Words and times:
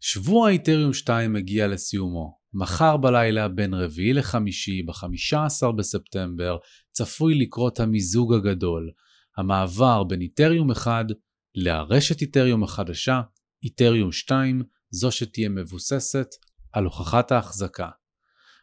שבוע 0.00 0.50
איתריום 0.50 0.92
2 0.92 1.32
מגיע 1.32 1.66
לסיומו. 1.66 2.38
מחר 2.54 2.96
בלילה 2.96 3.48
בין 3.48 3.74
רביעי 3.74 4.12
לחמישי, 4.12 4.82
ב-15 4.82 5.72
בספטמבר, 5.72 6.56
צפוי 6.92 7.34
לקרות 7.34 7.80
המיזוג 7.80 8.34
הגדול, 8.34 8.90
המעבר 9.36 10.04
בין 10.04 10.20
איתריום 10.20 10.70
1 10.70 11.06
לרשת 11.54 12.20
איתריום 12.20 12.64
החדשה, 12.64 13.20
איתריום 13.62 14.12
2, 14.12 14.62
זו 14.90 15.12
שתהיה 15.12 15.48
מבוססת 15.48 16.28
על 16.72 16.84
הוכחת 16.84 17.32
ההחזקה. 17.32 17.88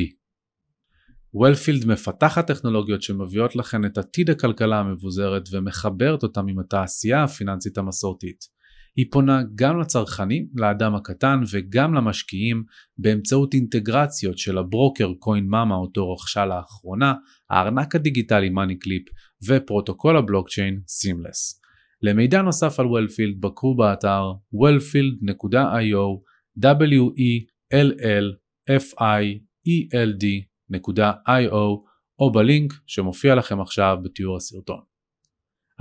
וולפילד 1.33 1.85
מפתחת 1.85 2.47
טכנולוגיות 2.47 3.01
שמביאות 3.01 3.55
לכן 3.55 3.85
את 3.85 3.97
עתיד 3.97 4.29
הכלכלה 4.29 4.79
המבוזרת 4.79 5.43
ומחברת 5.51 6.23
אותם 6.23 6.47
עם 6.47 6.59
התעשייה 6.59 7.23
הפיננסית 7.23 7.77
המסורתית. 7.77 8.60
היא 8.95 9.05
פונה 9.11 9.41
גם 9.55 9.79
לצרכנים, 9.79 10.47
לאדם 10.55 10.95
הקטן 10.95 11.39
וגם 11.51 11.93
למשקיעים 11.93 12.63
באמצעות 12.97 13.53
אינטגרציות 13.53 14.37
של 14.37 14.57
הברוקר 14.57 15.13
קוין 15.19 15.47
מאמה 15.47 15.75
אותו 15.75 16.13
רכשה 16.13 16.45
לאחרונה, 16.45 17.13
הארנק 17.49 17.95
הדיגיטלי 17.95 18.49
MoneyClip 18.49 19.03
ופרוטוקול 19.47 20.17
הבלוקצ'יין 20.17 20.81
Seamless. 20.87 21.61
למידע 22.01 22.41
נוסף 22.41 22.79
על 22.79 22.85
Wellfield 22.85 23.41
בקרו 23.41 23.75
באתר 23.75 24.31
wellfield.io 24.55 26.21
w-e-l-l-f-i-e-l-d 26.57 27.31
www.io 30.73 31.91
או 32.19 32.31
בלינק 32.31 32.73
שמופיע 32.87 33.35
לכם 33.35 33.61
עכשיו 33.61 33.97
בתיאור 34.03 34.37
הסרטון. 34.37 34.90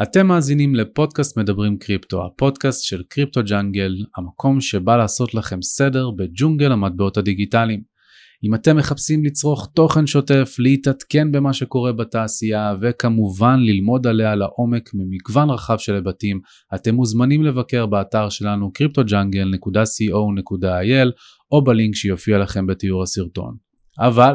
אתם 0.02 0.26
מאזינים 0.26 0.74
לפודקאסט 0.74 1.38
מדברים 1.38 1.78
קריפטו, 1.78 2.26
הפודקאסט 2.26 2.84
של 2.84 3.02
Crypto 3.08 3.40
Jungle, 3.44 3.96
המקום 4.16 4.60
שבא 4.60 4.96
לעשות 4.96 5.34
לכם 5.34 5.62
סדר 5.62 6.10
בג'ונגל 6.10 6.72
המטבעות 6.72 7.16
הדיגיטליים. 7.16 7.82
אם 8.44 8.54
אתם 8.54 8.76
מחפשים 8.76 9.24
לצרוך 9.24 9.68
תוכן 9.74 10.06
שוטף, 10.06 10.54
להתעדכן 10.58 11.32
במה 11.32 11.52
שקורה 11.52 11.92
בתעשייה 11.92 12.74
וכמובן 12.82 13.60
ללמוד 13.60 14.06
עליה 14.06 14.34
לעומק 14.34 14.90
ממגוון 14.94 15.50
רחב 15.50 15.78
של 15.78 15.94
היבטים, 15.94 16.40
אתם 16.74 16.94
מוזמנים 16.94 17.42
לבקר 17.42 17.86
באתר 17.86 18.28
שלנו 18.28 18.72
cryptojungle.co.il 18.78 21.10
או 21.52 21.64
בלינק 21.64 21.94
שיופיע 21.94 22.38
לכם 22.38 22.66
בתיאור 22.66 23.02
הסרטון. 23.02 23.56
אבל 23.98 24.34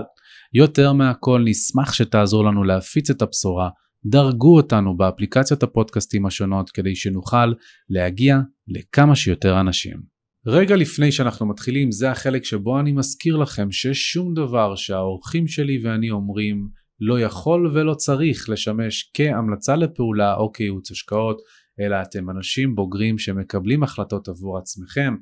יותר 0.53 0.93
מהכל 0.93 1.41
נשמח 1.45 1.93
שתעזור 1.93 2.45
לנו 2.45 2.63
להפיץ 2.63 3.09
את 3.09 3.21
הבשורה, 3.21 3.69
דרגו 4.05 4.55
אותנו 4.55 4.97
באפליקציות 4.97 5.63
הפודקאסטים 5.63 6.25
השונות 6.25 6.69
כדי 6.69 6.95
שנוכל 6.95 7.53
להגיע 7.89 8.39
לכמה 8.67 9.15
שיותר 9.15 9.59
אנשים. 9.59 10.15
רגע 10.47 10.75
לפני 10.75 11.11
שאנחנו 11.11 11.45
מתחילים 11.45 11.91
זה 11.91 12.11
החלק 12.11 12.45
שבו 12.45 12.79
אני 12.79 12.91
מזכיר 12.91 13.37
לכם 13.37 13.71
ששום 13.71 14.33
דבר 14.33 14.75
שהאורחים 14.75 15.47
שלי 15.47 15.79
ואני 15.83 16.11
אומרים 16.11 16.69
לא 16.99 17.19
יכול 17.19 17.71
ולא 17.73 17.93
צריך 17.93 18.49
לשמש 18.49 19.11
כהמלצה 19.13 19.75
לפעולה 19.75 20.35
או 20.35 20.51
כייעוץ 20.51 20.91
השקעות, 20.91 21.41
אלא 21.79 22.01
אתם 22.01 22.29
אנשים 22.29 22.75
בוגרים 22.75 23.17
שמקבלים 23.17 23.83
החלטות 23.83 24.27
עבור 24.27 24.57
עצמכם, 24.57 25.15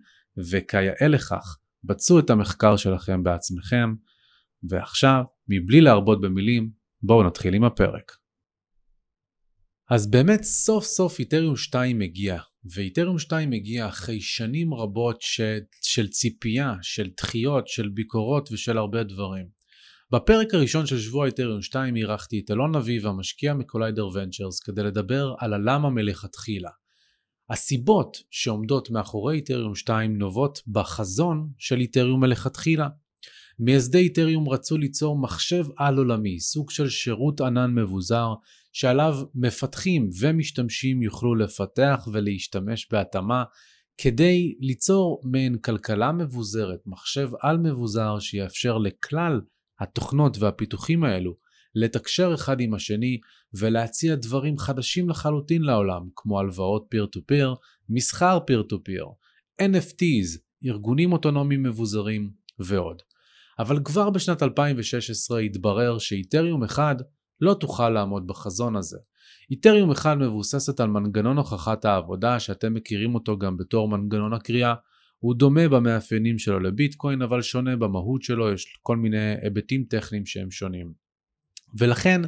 וכיאה 0.51 1.07
לכך, 1.07 1.57
בצעו 1.83 2.19
את 2.19 2.29
המחקר 2.29 2.75
שלכם 2.75 3.23
בעצמכם, 3.23 3.93
ועכשיו, 4.69 5.23
מבלי 5.47 5.81
להרבות 5.81 6.21
במילים, 6.21 6.69
בואו 7.03 7.23
נתחיל 7.23 7.53
עם 7.53 7.63
הפרק. 7.63 8.22
אז 9.89 10.11
באמת 10.11 10.43
סוף 10.43 10.85
סוף 10.85 11.19
איתריום 11.19 11.57
2 11.57 11.99
מגיע, 11.99 12.37
ואיתריום 12.75 13.19
2 13.19 13.49
מגיע 13.49 13.87
אחרי 13.87 14.21
שנים 14.21 14.73
רבות 14.73 15.21
ש... 15.21 15.41
של 15.81 16.07
ציפייה, 16.07 16.73
של 16.81 17.09
דחיות, 17.17 17.67
של 17.67 17.89
ביקורות 17.89 18.51
ושל 18.51 18.77
הרבה 18.77 19.03
דברים. 19.03 19.45
בפרק 20.11 20.53
הראשון 20.53 20.85
של 20.85 20.99
שבוע 20.99 21.25
איתריום 21.25 21.61
2 21.61 21.95
אירחתי 21.95 22.41
את 22.45 22.51
אלון 22.51 22.75
אביב 22.75 23.07
המשקיע 23.07 23.53
מקוליידר 23.53 24.07
ונצ'רס 24.07 24.59
כדי 24.59 24.83
לדבר 24.83 25.33
על 25.39 25.53
הלמה 25.53 25.89
מלכתחילה. 25.89 26.69
הסיבות 27.49 28.17
שעומדות 28.31 28.89
מאחורי 28.89 29.35
איתריום 29.35 29.75
2 29.75 30.17
נובעות 30.17 30.59
בחזון 30.67 31.49
של 31.57 31.79
איתריום 31.79 32.21
מלכתחילה. 32.21 32.87
מייסדי 33.59 33.97
איתריום 33.97 34.49
רצו 34.49 34.77
ליצור 34.77 35.17
מחשב 35.19 35.65
על 35.77 35.97
עולמי, 35.97 36.39
סוג 36.39 36.71
של 36.71 36.89
שירות 36.89 37.41
ענן 37.41 37.71
מבוזר, 37.75 38.33
שעליו 38.73 39.15
מפתחים 39.35 40.09
ומשתמשים 40.21 41.01
יוכלו 41.01 41.35
לפתח 41.35 42.07
ולהשתמש 42.11 42.87
בהתאמה, 42.91 43.43
כדי 43.97 44.55
ליצור 44.59 45.21
מעין 45.23 45.57
כלכלה 45.57 46.11
מבוזרת, 46.11 46.79
מחשב 46.85 47.29
על 47.41 47.57
מבוזר 47.57 48.19
שיאפשר 48.19 48.77
לכלל 48.77 49.41
התוכנות 49.79 50.37
והפיתוחים 50.39 51.03
האלו 51.03 51.35
לתקשר 51.75 52.31
אחד 52.33 52.59
עם 52.59 52.73
השני 52.73 53.19
ולהציע 53.53 54.15
דברים 54.15 54.57
חדשים 54.57 55.09
לחלוטין 55.09 55.61
לעולם, 55.61 56.01
כמו 56.15 56.39
הלוואות 56.39 56.85
פיר 56.89 57.05
טו 57.05 57.19
פיר, 57.25 57.55
מסחר 57.89 58.39
פיר 58.47 58.63
טו 58.63 58.83
פיר, 58.83 59.05
NFTs, 59.61 60.39
ארגונים 60.65 61.13
אוטונומיים 61.13 61.63
מבוזרים 61.63 62.31
ועוד. 62.59 63.01
אבל 63.59 63.79
כבר 63.83 64.09
בשנת 64.09 64.43
2016 64.43 65.39
התברר 65.39 65.97
שאיתריום 65.99 66.63
1 66.63 66.97
לא 67.43 67.53
תוכל 67.53 67.89
לעמוד 67.89 68.27
בחזון 68.27 68.75
הזה. 68.75 68.97
איתריום 69.51 69.91
1 69.91 70.17
מבוססת 70.17 70.79
על 70.79 70.87
מנגנון 70.87 71.37
הוכחת 71.37 71.85
העבודה 71.85 72.39
שאתם 72.39 72.73
מכירים 72.73 73.15
אותו 73.15 73.37
גם 73.37 73.57
בתור 73.57 73.89
מנגנון 73.89 74.33
הקריאה. 74.33 74.73
הוא 75.19 75.35
דומה 75.35 75.69
במאפיינים 75.69 76.39
שלו 76.39 76.59
לביטקוין 76.59 77.21
אבל 77.21 77.41
שונה 77.41 77.75
במהות 77.75 78.23
שלו, 78.23 78.51
יש 78.51 78.79
כל 78.81 78.97
מיני 78.97 79.35
היבטים 79.41 79.83
טכניים 79.89 80.25
שהם 80.25 80.51
שונים. 80.51 80.93
ולכן 81.79 82.21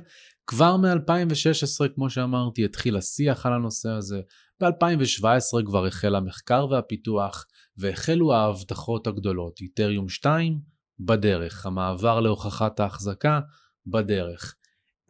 כבר 0.47 0.77
מ-2016 0.77 1.87
כמו 1.95 2.09
שאמרתי 2.09 2.65
התחיל 2.65 2.97
השיח 2.97 3.45
על 3.45 3.53
הנושא 3.53 3.89
הזה, 3.89 4.21
ב-2017 4.61 5.65
כבר 5.65 5.85
החל 5.85 6.15
המחקר 6.15 6.67
והפיתוח 6.71 7.45
והחלו 7.77 8.33
ההבטחות 8.33 9.07
הגדולות, 9.07 9.61
איתריום 9.61 10.09
2 10.09 10.59
בדרך, 10.99 11.65
המעבר 11.65 12.19
להוכחת 12.19 12.79
ההחזקה 12.79 13.39
בדרך. 13.87 14.55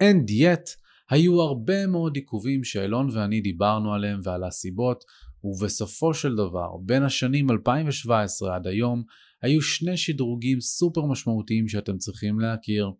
And 0.03 0.29
yet, 0.29 0.69
היו 1.09 1.41
הרבה 1.41 1.87
מאוד 1.87 2.15
עיכובים 2.15 2.63
שאילון 2.63 3.09
ואני 3.13 3.41
דיברנו 3.41 3.93
עליהם 3.93 4.19
ועל 4.23 4.43
הסיבות, 4.43 5.03
ובסופו 5.43 6.13
של 6.13 6.35
דבר, 6.35 6.77
בין 6.85 7.03
השנים 7.03 7.51
2017 7.51 8.55
עד 8.55 8.67
היום, 8.67 9.03
היו 9.41 9.61
שני 9.61 9.97
שדרוגים 9.97 10.61
סופר 10.61 11.05
משמעותיים 11.05 11.67
שאתם 11.67 11.97
צריכים 11.97 12.39
להכיר. 12.39 12.91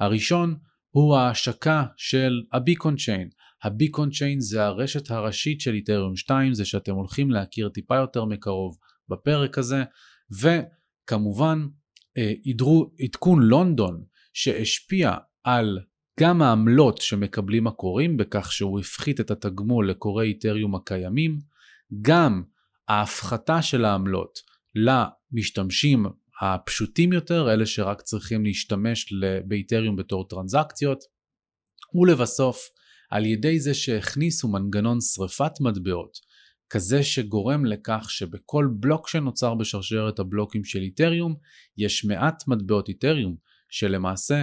הראשון 0.00 0.56
הוא 0.90 1.16
ההשקה 1.16 1.84
של 1.96 2.42
הביקון 2.52 2.96
צ'יין, 2.96 3.28
הביקון 3.62 4.10
צ'יין 4.10 4.40
זה 4.40 4.64
הרשת 4.64 5.10
הראשית 5.10 5.60
של 5.60 5.74
איתריום 5.74 6.16
2, 6.16 6.54
זה 6.54 6.64
שאתם 6.64 6.94
הולכים 6.94 7.30
להכיר 7.30 7.68
טיפה 7.68 7.96
יותר 7.96 8.24
מקרוב 8.24 8.76
בפרק 9.08 9.58
הזה, 9.58 9.84
וכמובן 10.40 11.66
אה, 12.18 12.32
עדכון 13.00 13.42
לונדון 13.42 14.04
שהשפיע 14.32 15.14
על 15.44 15.78
גם 16.20 16.42
העמלות 16.42 17.00
שמקבלים 17.00 17.66
הקוראים 17.66 18.16
בכך 18.16 18.52
שהוא 18.52 18.80
הפחית 18.80 19.20
את 19.20 19.30
התגמול 19.30 19.90
לקוראי 19.90 20.28
איתריום 20.28 20.74
הקיימים, 20.74 21.38
גם 22.02 22.42
ההפחתה 22.88 23.62
של 23.62 23.84
העמלות 23.84 24.38
למשתמשים 24.74 26.06
הפשוטים 26.40 27.12
יותר, 27.12 27.52
אלה 27.52 27.66
שרק 27.66 28.02
צריכים 28.02 28.44
להשתמש 28.44 29.12
באיתריום 29.44 29.96
בתור 29.96 30.28
טרנזקציות, 30.28 31.04
ולבסוף 31.94 32.68
על 33.10 33.26
ידי 33.26 33.60
זה 33.60 33.74
שהכניסו 33.74 34.48
מנגנון 34.48 35.00
שריפת 35.00 35.52
מטבעות, 35.60 36.18
כזה 36.70 37.02
שגורם 37.02 37.64
לכך 37.64 38.06
שבכל 38.08 38.68
בלוק 38.80 39.08
שנוצר 39.08 39.54
בשרשרת 39.54 40.18
הבלוקים 40.18 40.64
של 40.64 40.78
איתריום, 40.78 41.34
יש 41.76 42.04
מעט 42.04 42.48
מטבעות 42.48 42.88
איתריום 42.88 43.36
שלמעשה 43.68 44.42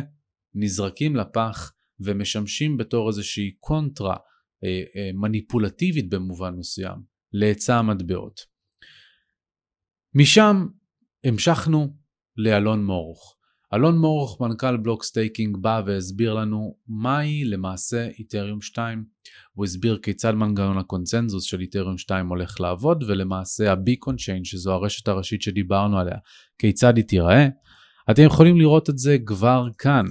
נזרקים 0.54 1.16
לפח 1.16 1.74
ומשמשים 2.00 2.78
בתור 2.78 3.08
איזושהי 3.08 3.52
קונטרה 3.60 4.16
אה, 4.64 4.84
אה, 4.96 5.10
מניפולטיבית 5.14 6.10
במובן 6.10 6.56
מסוים 6.56 7.02
להיצע 7.34 7.76
המטבעות. 7.76 8.42
משם 10.16 10.68
המשכנו 11.24 11.94
לאלון 12.38 12.86
מורוך. 12.86 13.36
אלון 13.74 13.98
מורוך, 13.98 14.42
מנכ"ל 14.42 14.78
Block 14.78 15.04
Staking, 15.04 15.58
בא 15.58 15.82
והסביר 15.86 16.34
לנו 16.34 16.76
מהי 16.88 17.46
למעשה 17.46 18.08
איתריום 18.20 18.62
2. 18.62 19.06
הוא 19.54 19.66
הסביר 19.66 20.00
כיצד 20.04 20.32
מנגנון 20.32 20.78
הקונצנזוס 20.78 21.44
של 21.44 21.60
איתריום 21.62 21.98
2 21.98 22.28
הולך 22.28 22.62
לעבוד, 22.62 23.04
ולמעשה 23.08 23.72
הביקון 23.72 24.16
צ'יין, 24.18 24.44
שזו 24.44 24.74
הרשת 24.74 25.08
הראשית 25.08 25.42
שדיברנו 25.42 26.00
עליה, 26.00 26.18
כיצד 26.58 26.98
היא 26.98 27.06
תיראה. 27.06 27.48
אתם 28.12 28.24
יכולים 28.24 28.58
לראות 28.58 28.90
את 28.90 28.98
זה 28.98 29.18
כבר 29.26 29.68
כאן. 29.78 30.06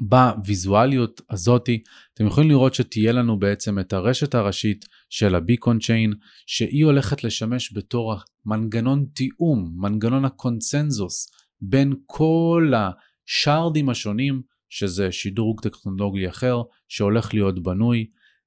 בוויזואליות 0.00 1.20
הזאתי 1.30 1.82
אתם 2.14 2.26
יכולים 2.26 2.50
לראות 2.50 2.74
שתהיה 2.74 3.12
לנו 3.12 3.38
בעצם 3.38 3.78
את 3.78 3.92
הרשת 3.92 4.34
הראשית 4.34 4.84
של 5.10 5.34
הביקון 5.34 5.78
צ'יין 5.78 6.12
שהיא 6.46 6.84
הולכת 6.84 7.24
לשמש 7.24 7.72
בתור 7.76 8.14
מנגנון 8.46 9.06
תיאום, 9.14 9.72
מנגנון 9.76 10.24
הקונצנזוס 10.24 11.30
בין 11.60 11.94
כל 12.06 12.72
השארדים 12.76 13.88
השונים 13.88 14.42
שזה 14.68 15.12
שדרוג 15.12 15.60
טכנולוגי 15.60 16.28
אחר 16.28 16.62
שהולך 16.88 17.34
להיות 17.34 17.62
בנוי. 17.62 18.06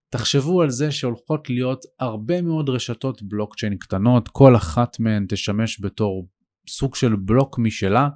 תחשבו 0.10 0.62
על 0.62 0.70
זה 0.70 0.92
שהולכות 0.92 1.50
להיות 1.50 1.86
הרבה 2.00 2.42
מאוד 2.42 2.70
רשתות 2.70 3.22
בלוקצ'יין 3.24 3.78
קטנות, 3.78 4.28
כל 4.28 4.56
אחת 4.56 5.00
מהן 5.00 5.26
תשמש 5.30 5.82
בתור 5.82 6.28
סוג 6.70 6.96
של 6.96 7.16
בלוק 7.16 7.60
משלה, 7.60 8.10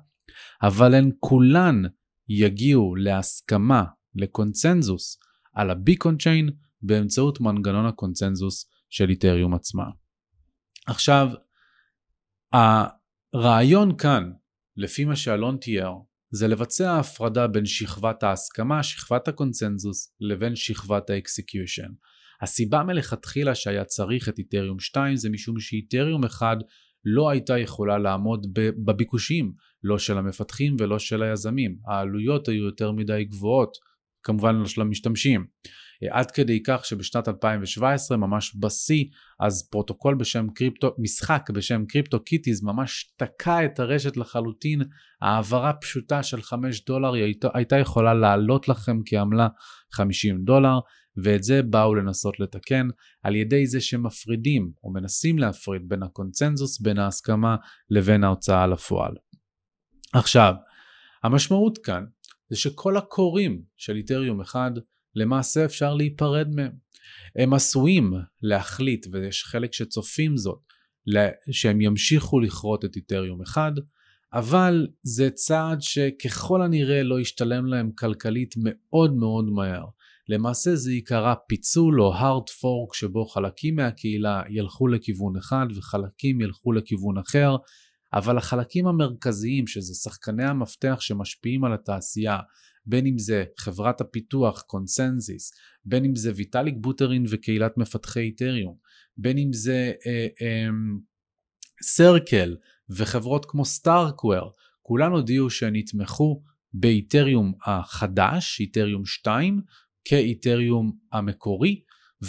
אבל 0.63 0.93
הן 0.93 1.11
כולן 1.19 1.81
יגיעו 2.29 2.95
להסכמה, 2.95 3.83
לקונצנזוס, 4.15 5.19
על 5.53 5.69
הביקון 5.69 6.17
צ'יין 6.17 6.49
באמצעות 6.81 7.41
מנגנון 7.41 7.85
הקונצנזוס 7.85 8.69
של 8.89 9.09
איתריום 9.09 9.53
עצמה. 9.53 9.83
עכשיו, 10.87 11.29
הרעיון 12.53 13.97
כאן, 13.97 14.31
לפי 14.77 15.05
מה 15.05 15.15
שאלון 15.15 15.57
תיאר, 15.57 15.93
זה 16.31 16.47
לבצע 16.47 16.99
הפרדה 16.99 17.47
בין 17.47 17.65
שכבת 17.65 18.23
ההסכמה, 18.23 18.83
שכבת 18.83 19.27
הקונצנזוס, 19.27 20.13
לבין 20.19 20.55
שכבת 20.55 21.09
ה 21.09 21.17
execution. 21.17 21.89
הסיבה 22.41 22.83
מלכתחילה 22.83 23.55
שהיה 23.55 23.85
צריך 23.85 24.29
את 24.29 24.39
איתריום 24.39 24.79
2 24.79 25.15
זה 25.15 25.29
משום 25.29 25.59
שאיתריום 25.59 26.25
1 26.25 26.57
לא 27.15 27.29
הייתה 27.29 27.57
יכולה 27.57 27.97
לעמוד 27.97 28.47
בביקושים, 28.53 29.53
לא 29.83 29.97
של 29.97 30.17
המפתחים 30.17 30.75
ולא 30.79 30.99
של 30.99 31.23
היזמים. 31.23 31.75
העלויות 31.87 32.47
היו 32.47 32.65
יותר 32.65 32.91
מדי 32.91 33.25
גבוהות, 33.25 33.77
כמובן 34.23 34.55
לא 34.55 34.65
של 34.65 34.81
המשתמשים. 34.81 35.45
עד 36.11 36.31
כדי 36.31 36.63
כך 36.63 36.85
שבשנת 36.85 37.27
2017 37.27 38.17
ממש 38.17 38.55
בשיא 38.59 39.05
אז 39.39 39.69
פרוטוקול 39.71 40.15
בשם 40.15 40.47
קריפטו, 40.55 40.95
משחק 40.97 41.49
בשם 41.53 41.85
CryptoKitties 41.85 42.63
ממש 42.63 43.13
תקע 43.17 43.65
את 43.65 43.79
הרשת 43.79 44.17
לחלוטין, 44.17 44.81
העברה 45.21 45.73
פשוטה 45.73 46.23
של 46.23 46.41
5 46.41 46.85
דולר 46.85 47.13
הייתה 47.53 47.77
יכולה 47.77 48.13
לעלות 48.13 48.67
לכם 48.67 48.97
כעמלה 49.05 49.47
50 49.91 50.43
דולר 50.43 50.79
ואת 51.23 51.43
זה 51.43 51.61
באו 51.61 51.95
לנסות 51.95 52.39
לתקן 52.39 52.87
על 53.23 53.35
ידי 53.35 53.67
זה 53.67 53.81
שמפרידים 53.81 54.71
או 54.83 54.91
מנסים 54.91 55.39
להפריד 55.39 55.81
בין 55.89 56.03
הקונצנזוס, 56.03 56.81
בין 56.81 56.99
ההסכמה 56.99 57.55
לבין 57.89 58.23
ההוצאה 58.23 58.67
לפועל. 58.67 59.11
עכשיו, 60.13 60.53
המשמעות 61.23 61.77
כאן 61.77 62.05
זה 62.49 62.57
שכל 62.57 62.97
הקוראים 62.97 63.61
של 63.77 63.95
איתריום 63.95 64.41
1 64.41 64.71
למעשה 65.15 65.65
אפשר 65.65 65.93
להיפרד 65.93 66.47
מהם. 66.55 66.71
הם 67.35 67.53
עשויים 67.53 68.13
להחליט, 68.41 69.07
ויש 69.11 69.43
חלק 69.43 69.73
שצופים 69.73 70.37
זאת, 70.37 70.59
שהם 71.51 71.81
ימשיכו 71.81 72.39
לכרות 72.39 72.85
את 72.85 72.95
איתריום 72.95 73.41
1, 73.41 73.73
אבל 74.33 74.87
זה 75.03 75.29
צעד 75.29 75.81
שככל 75.81 76.61
הנראה 76.61 77.03
לא 77.03 77.19
ישתלם 77.19 77.65
להם 77.65 77.91
כלכלית 77.91 78.55
מאוד 78.57 79.13
מאוד 79.13 79.45
מהר. 79.45 79.85
למעשה 80.29 80.75
זה 80.75 80.91
ייקרא 80.91 81.33
פיצול 81.47 82.01
או 82.01 82.13
hard 82.13 82.49
fork 82.49 82.97
שבו 82.97 83.25
חלקים 83.25 83.75
מהקהילה 83.75 84.41
ילכו 84.49 84.87
לכיוון 84.87 85.37
אחד 85.37 85.67
וחלקים 85.75 86.41
ילכו 86.41 86.71
לכיוון 86.71 87.17
אחר, 87.17 87.55
אבל 88.13 88.37
החלקים 88.37 88.87
המרכזיים 88.87 89.67
שזה 89.67 89.93
שחקני 89.93 90.45
המפתח 90.45 90.97
שמשפיעים 90.99 91.63
על 91.63 91.73
התעשייה, 91.73 92.37
בין 92.85 93.05
אם 93.07 93.17
זה 93.17 93.43
חברת 93.59 94.01
הפיתוח 94.01 94.61
ConsenSys, 94.61 95.51
בין 95.85 96.05
אם 96.05 96.15
זה 96.15 96.31
ויטאליק 96.35 96.75
בוטרין 96.77 97.25
וקהילת 97.29 97.77
מפתחי 97.77 98.19
איתריום, 98.19 98.75
בין 99.17 99.37
אם 99.37 99.53
זה 99.53 99.91
סרקל 101.83 102.55
uh, 102.55 102.57
um, 102.57 102.95
וחברות 102.97 103.45
כמו 103.45 103.65
סטארקוור, 103.65 104.51
כולן 104.81 105.11
הודיעו 105.11 105.49
שהן 105.49 105.75
יתמכו 105.75 106.43
באיתריום 106.73 107.53
החדש, 107.65 108.59
איתריום 108.59 109.05
2, 109.05 109.61
כאיתריום 110.09 110.91
המקורי, 111.13 111.81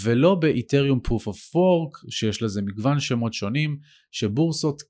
ולא 0.03 0.35
באיתריום 0.35 1.01
proof 1.07 1.23
of 1.23 1.55
work, 1.55 2.11
שיש 2.11 2.43
לזה 2.43 2.63
מגוון 2.63 3.01
שמות 3.01 3.33
שונים, 3.33 3.79
שבורסות 4.11 4.83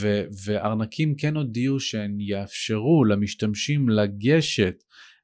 ו- 0.00 0.24
וארנקים 0.44 1.14
כן 1.16 1.36
הודיעו 1.36 1.80
שהן 1.80 2.20
יאפשרו 2.20 3.04
למשתמשים 3.04 3.88
לגשת 3.88 4.74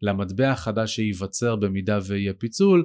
למטבע 0.03 0.51
החדש 0.51 0.95
שייווצר 0.95 1.57
במידה 1.57 1.99
ויהיה 2.07 2.33
פיצול, 2.35 2.85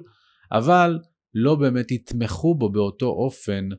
אבל 0.51 0.99
לא 1.33 1.55
באמת 1.55 1.91
יתמכו 1.91 2.55
בו 2.55 2.71
באותו 2.71 3.05
אופן 3.05 3.69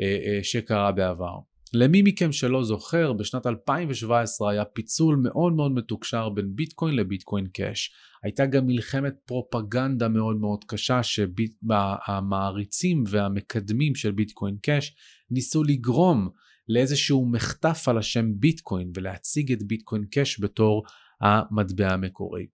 אה, 0.00 0.18
אה, 0.26 0.38
שקרה 0.42 0.92
בעבר. 0.92 1.38
למי 1.74 2.02
מכם 2.02 2.32
שלא 2.32 2.64
זוכר, 2.64 3.12
בשנת 3.12 3.46
2017 3.46 4.50
היה 4.50 4.64
פיצול 4.64 5.16
מאוד 5.16 5.52
מאוד 5.52 5.72
מתוקשר 5.72 6.28
בין 6.28 6.50
ביטקוין 6.54 6.96
לביטקוין 6.96 7.46
קאש. 7.46 7.90
הייתה 8.22 8.46
גם 8.46 8.66
מלחמת 8.66 9.14
פרופגנדה 9.26 10.08
מאוד 10.08 10.36
מאוד 10.36 10.64
קשה 10.66 11.02
שהמעריצים 11.02 13.04
והמקדמים 13.08 13.94
של 13.94 14.12
ביטקוין 14.12 14.56
קאש 14.62 14.96
ניסו 15.30 15.64
לגרום 15.64 16.28
לאיזשהו 16.68 17.26
מחטף 17.26 17.88
על 17.88 17.98
השם 17.98 18.26
ביטקוין 18.36 18.92
ולהציג 18.94 19.52
את 19.52 19.62
ביטקוין 19.62 20.04
קאש 20.04 20.40
בתור 20.40 20.82
המטבע 21.20 21.92
המקורי. 21.92 22.46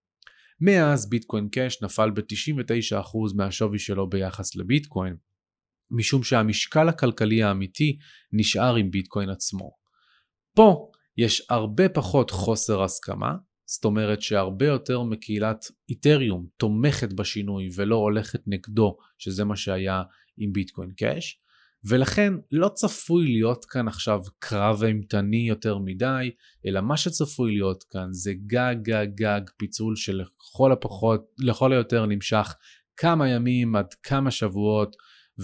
מאז 0.61 1.09
ביטקוין 1.09 1.49
קאש 1.49 1.83
נפל 1.83 2.09
ב-99% 2.09 3.35
מהשווי 3.35 3.79
שלו 3.79 4.09
ביחס 4.09 4.55
לביטקוין, 4.55 5.15
משום 5.91 6.23
שהמשקל 6.23 6.89
הכלכלי 6.89 7.43
האמיתי 7.43 7.97
נשאר 8.31 8.75
עם 8.75 8.91
ביטקוין 8.91 9.29
עצמו. 9.29 9.71
פה 10.55 10.91
יש 11.17 11.45
הרבה 11.49 11.89
פחות 11.89 12.31
חוסר 12.31 12.83
הסכמה, 12.83 13.35
זאת 13.65 13.85
אומרת 13.85 14.21
שהרבה 14.21 14.65
יותר 14.65 15.03
מקהילת 15.03 15.65
איתריום 15.89 16.47
תומכת 16.57 17.13
בשינוי 17.13 17.69
ולא 17.75 17.95
הולכת 17.95 18.41
נגדו, 18.47 18.97
שזה 19.17 19.43
מה 19.43 19.55
שהיה 19.55 20.03
עם 20.37 20.53
ביטקוין 20.53 20.91
קאש, 20.91 21.41
ולכן 21.83 22.33
לא 22.51 22.69
צפוי 22.69 23.27
להיות 23.27 23.65
כאן 23.65 23.87
עכשיו 23.87 24.19
קרב 24.39 24.83
אימתני 24.83 25.49
יותר 25.49 25.77
מדי, 25.77 26.31
אלא 26.65 26.81
מה 26.81 26.97
שצפוי 26.97 27.51
להיות 27.51 27.83
כאן 27.91 28.07
זה 28.11 28.33
גג 28.47 28.75
גג 28.81 29.07
גג 29.15 29.41
פיצול 29.57 29.95
שלכל 29.95 30.71
הפחות, 30.71 31.21
לכל 31.39 31.73
היותר 31.73 32.05
נמשך 32.05 32.55
כמה 32.97 33.29
ימים 33.29 33.75
עד 33.75 33.93
כמה 33.93 34.31
שבועות, 34.31 34.95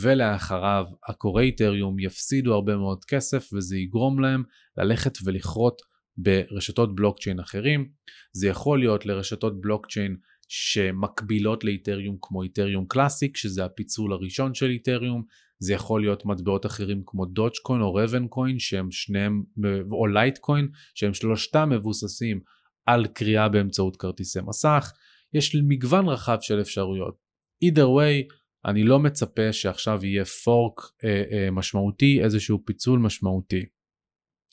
ולאחריו 0.01 0.85
הקוראי 1.07 1.45
איתריום 1.45 1.99
יפסידו 1.99 2.53
הרבה 2.53 2.77
מאוד 2.77 3.05
כסף 3.05 3.49
וזה 3.53 3.77
יגרום 3.77 4.19
להם 4.19 4.43
ללכת 4.77 5.17
ולכרות 5.25 5.81
ברשתות 6.17 6.95
בלוקצ'יין 6.95 7.39
אחרים. 7.39 7.89
זה 8.33 8.47
יכול 8.47 8.79
להיות 8.79 9.05
לרשתות 9.05 9.61
בלוקצ'יין 9.61 10.17
שמקבילות 10.47 11.63
לאיתריום 11.63 12.17
כמו 12.21 12.43
איתריום 12.43 12.85
קלאסיק, 12.85 13.37
שזה 13.37 13.65
הפיצול 13.65 14.13
הראשון 14.13 14.53
של 14.53 14.69
איתריום, 14.69 15.23
זה 15.59 15.73
יכול 15.73 16.01
להיות 16.01 16.25
מטבעות 16.25 16.65
אחרים 16.65 17.03
כמו 17.05 17.25
דודג'קוין 17.25 17.81
או 17.81 17.93
רבנקוין 17.93 18.59
שהם 18.59 18.91
שניהם, 18.91 19.43
או 19.91 20.07
לייטקוין, 20.07 20.67
שהם 20.95 21.13
שלושתם 21.13 21.69
מבוססים 21.69 22.39
על 22.85 23.07
קריאה 23.07 23.49
באמצעות 23.49 23.97
כרטיסי 23.97 24.39
מסך. 24.47 24.91
יש 25.33 25.55
מגוון 25.67 26.07
רחב 26.07 26.37
של 26.41 26.61
אפשרויות. 26.61 27.27
either 27.65 27.87
way, 27.97 28.33
אני 28.67 28.83
לא 28.83 28.99
מצפה 28.99 29.53
שעכשיו 29.53 30.05
יהיה 30.05 30.25
פורק 30.25 30.81
אה, 31.03 31.23
אה, 31.31 31.51
משמעותי, 31.51 32.23
איזשהו 32.23 32.59
פיצול 32.65 32.99
משמעותי. 32.99 33.65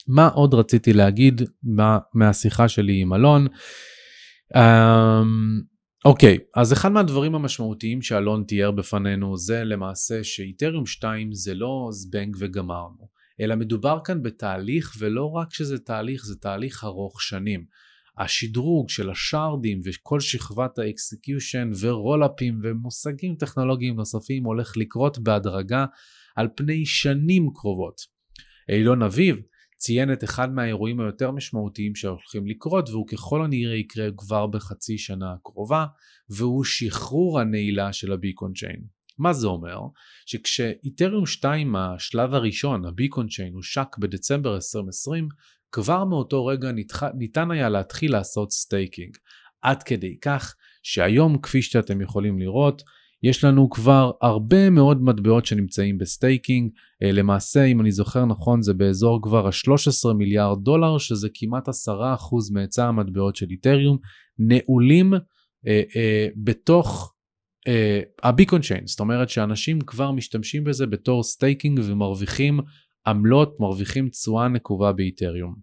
מה 0.07 0.27
עוד 0.27 0.53
רציתי 0.53 0.93
להגיד 0.93 1.41
מה, 1.63 1.97
מהשיחה 2.13 2.67
שלי 2.67 3.01
עם 3.01 3.13
אלון? 3.13 3.47
Um, 4.53 4.59
אוקיי, 6.05 6.37
אז 6.55 6.73
אחד 6.73 6.91
מהדברים 6.91 7.35
המשמעותיים 7.35 8.01
שאלון 8.01 8.43
תיאר 8.43 8.71
בפנינו 8.71 9.37
זה 9.37 9.63
למעשה 9.63 10.23
שאיתריום 10.23 10.85
2 10.85 11.33
זה 11.33 11.53
לא 11.53 11.87
זבנג 11.91 12.35
וגמרנו, 12.39 13.07
אלא 13.41 13.55
מדובר 13.55 13.99
כאן 14.03 14.23
בתהליך 14.23 14.95
ולא 14.99 15.31
רק 15.31 15.53
שזה 15.53 15.79
תהליך, 15.79 16.25
זה 16.25 16.35
תהליך 16.35 16.83
ארוך 16.83 17.21
שנים. 17.21 17.65
השדרוג 18.17 18.89
של 18.89 19.09
השארדים 19.09 19.79
וכל 19.85 20.19
שכבת 20.19 20.79
ה 20.79 20.88
execution 20.88 21.71
ורולאפים 21.79 22.59
ומושגים 22.63 23.35
טכנולוגיים 23.35 23.95
נוספים 23.95 24.43
הולך 24.43 24.77
לקרות 24.77 25.19
בהדרגה 25.19 25.85
על 26.35 26.47
פני 26.55 26.85
שנים 26.85 27.49
קרובות. 27.53 28.01
אילון 28.69 29.01
אביב 29.01 29.35
ציין 29.77 30.13
את 30.13 30.23
אחד 30.23 30.53
מהאירועים 30.53 30.99
היותר 30.99 31.31
משמעותיים 31.31 31.95
שהולכים 31.95 32.47
לקרות 32.47 32.89
והוא 32.89 33.07
ככל 33.07 33.43
הנראה 33.43 33.75
יקרה 33.75 34.07
כבר 34.17 34.47
בחצי 34.47 34.97
שנה 34.97 35.33
הקרובה 35.33 35.85
והוא 36.29 36.63
שחרור 36.63 37.39
הנעילה 37.39 37.93
של 37.93 38.11
ה 38.11 38.17
Beacon 38.17 38.53
Chain. 38.53 38.94
מה 39.17 39.33
זה 39.33 39.47
אומר? 39.47 39.79
שכשאיתריום 40.25 41.25
2 41.25 41.75
השלב 41.75 42.33
הראשון, 42.33 42.85
ה 42.85 42.91
Beacon 42.91 43.27
Chain, 43.27 43.53
הושק 43.53 43.97
בדצמבר 43.99 44.55
2020, 44.55 45.27
כבר 45.71 46.05
מאותו 46.05 46.45
רגע 46.45 46.71
ניתן 47.13 47.51
היה 47.51 47.69
להתחיל 47.69 48.11
לעשות 48.11 48.51
staking. 48.51 49.17
עד 49.61 49.83
כדי 49.83 50.17
כך 50.21 50.55
שהיום 50.83 51.37
כפי 51.37 51.61
שאתם 51.61 52.01
יכולים 52.01 52.39
לראות 52.39 52.83
יש 53.23 53.43
לנו 53.43 53.69
כבר 53.69 54.11
הרבה 54.21 54.69
מאוד 54.69 55.03
מטבעות 55.03 55.45
שנמצאים 55.45 55.97
ב 55.97 56.05
staking, 56.05 56.71
אה, 57.03 57.11
למעשה 57.11 57.65
אם 57.65 57.81
אני 57.81 57.91
זוכר 57.91 58.25
נכון 58.25 58.61
זה 58.61 58.73
באזור 58.73 59.21
כבר 59.23 59.47
ה-13 59.47 60.13
מיליארד 60.13 60.63
דולר 60.63 60.97
שזה 60.97 61.27
כמעט 61.33 61.69
10% 61.69 61.71
מהיצע 62.53 62.87
המטבעות 62.87 63.35
של 63.35 63.45
איתריום, 63.49 63.97
נעולים 64.39 65.13
אה, 65.67 65.81
אה, 65.95 66.27
בתוך 66.35 67.14
ה 68.23 68.28
Beacon 68.28 68.61
Chain, 68.61 68.87
זאת 68.87 68.99
אומרת 68.99 69.29
שאנשים 69.29 69.81
כבר 69.81 70.11
משתמשים 70.11 70.63
בזה 70.63 70.85
בתור 70.85 71.23
staking 71.23 71.79
ומרוויחים 71.83 72.59
עמלות, 73.07 73.59
מרוויחים 73.59 74.09
תשואה 74.09 74.47
נקובה 74.47 74.91
באיתריום. 74.91 75.55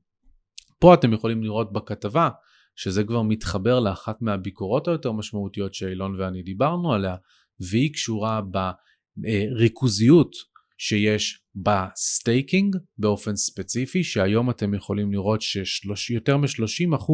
פה 0.78 0.94
אתם 0.94 1.12
יכולים 1.12 1.42
לראות 1.42 1.72
בכתבה 1.72 2.28
שזה 2.76 3.04
כבר 3.04 3.22
מתחבר 3.22 3.80
לאחת 3.80 4.22
מהביקורות 4.22 4.88
היותר 4.88 5.12
משמעותיות 5.12 5.74
שאילון 5.74 6.20
ואני 6.20 6.42
דיברנו 6.42 6.92
עליה, 6.92 7.16
והיא 7.70 7.92
קשורה 7.92 8.40
בריכוזיות 9.16 10.30
שיש 10.78 11.42
ב 11.54 11.69
staking 11.70 12.76
באופן 12.98 13.36
ספציפי, 13.36 14.04
שהיום 14.04 14.50
אתם 14.50 14.74
יכולים 14.74 15.12
לראות 15.12 15.40
שיותר 15.94 16.36
מ-30% 16.36 17.12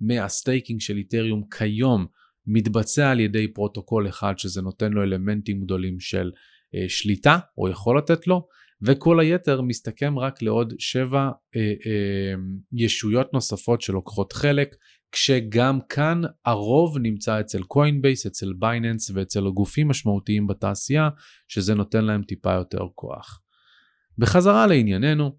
מה 0.00 0.18
staking 0.18 0.80
של 0.80 0.96
איתריום 0.96 1.42
כיום 1.58 2.06
מתבצע 2.46 3.10
על 3.10 3.20
ידי 3.20 3.48
פרוטוקול 3.48 4.08
אחד 4.08 4.38
שזה 4.38 4.62
נותן 4.62 4.92
לו 4.92 5.02
אלמנטים 5.02 5.60
גדולים 5.60 6.00
של 6.00 6.30
אה, 6.74 6.84
שליטה 6.88 7.38
או 7.58 7.68
יכול 7.68 7.98
לתת 7.98 8.26
לו 8.26 8.48
וכל 8.82 9.20
היתר 9.20 9.60
מסתכם 9.60 10.18
רק 10.18 10.42
לעוד 10.42 10.74
שבע 10.78 11.30
אה, 11.56 11.60
אה, 11.60 12.34
ישויות 12.72 13.32
נוספות 13.32 13.80
שלוקחות 13.80 14.32
חלק 14.32 14.76
כשגם 15.12 15.78
כאן 15.88 16.22
הרוב 16.44 16.98
נמצא 16.98 17.40
אצל 17.40 17.62
קוינבייס, 17.62 18.26
אצל 18.26 18.52
בייננס 18.58 19.10
ואצל 19.14 19.48
גופים 19.48 19.88
משמעותיים 19.88 20.46
בתעשייה, 20.46 21.08
שזה 21.48 21.74
נותן 21.74 22.04
להם 22.04 22.22
טיפה 22.22 22.52
יותר 22.52 22.86
כוח. 22.94 23.42
בחזרה 24.18 24.66
לענייננו, 24.66 25.36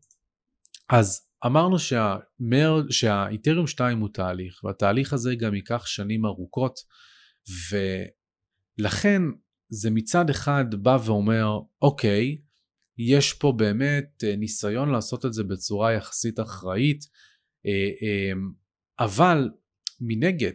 אז 0.90 1.31
אמרנו 1.46 1.80
שהאיתריום 1.80 2.92
שהאיתריום 2.92 3.68
2 3.68 4.00
הוא 4.00 4.10
תהליך, 4.14 4.64
והתהליך 4.64 5.14
הזה 5.14 5.36
גם 5.36 5.56
ייקח 5.56 5.86
שנים 5.86 6.26
ארוכות, 6.26 6.80
ולכן 8.80 9.22
זה 9.70 9.90
מצד 9.92 10.30
אחד 10.30 10.66
בא 10.76 10.98
ואומר, 11.06 11.60
אוקיי, 11.82 12.38
יש 12.98 13.34
פה 13.34 13.54
באמת 13.58 14.24
אה, 14.24 14.36
ניסיון 14.36 14.90
לעשות 14.90 15.26
את 15.26 15.34
זה 15.34 15.44
בצורה 15.44 15.94
יחסית 15.94 16.40
אחראית, 16.40 17.06
אה, 17.66 17.72
אה, 17.72 18.32
אבל 19.00 19.50
מנגד, 20.02 20.54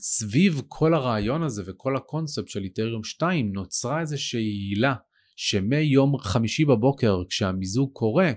סביב 0.00 0.62
כל 0.68 0.94
הרעיון 0.94 1.42
הזה 1.42 1.62
וכל 1.66 1.96
הקונספט 1.96 2.48
של 2.48 2.64
איתריום 2.64 3.04
2 3.04 3.52
נוצרה 3.52 4.00
איזושהי 4.00 4.40
עילה 4.40 4.94
שמיום 5.36 6.18
חמישי 6.18 6.64
בבוקר 6.64 7.22
כשהמיזוג 7.28 7.90
קורה, 7.92 8.32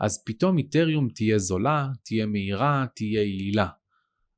אז 0.00 0.24
פתאום 0.26 0.58
איתריום 0.58 1.08
תהיה 1.08 1.38
זולה, 1.38 1.88
תהיה 2.04 2.26
מהירה, 2.26 2.86
תהיה 2.94 3.22
יעילה. 3.22 3.66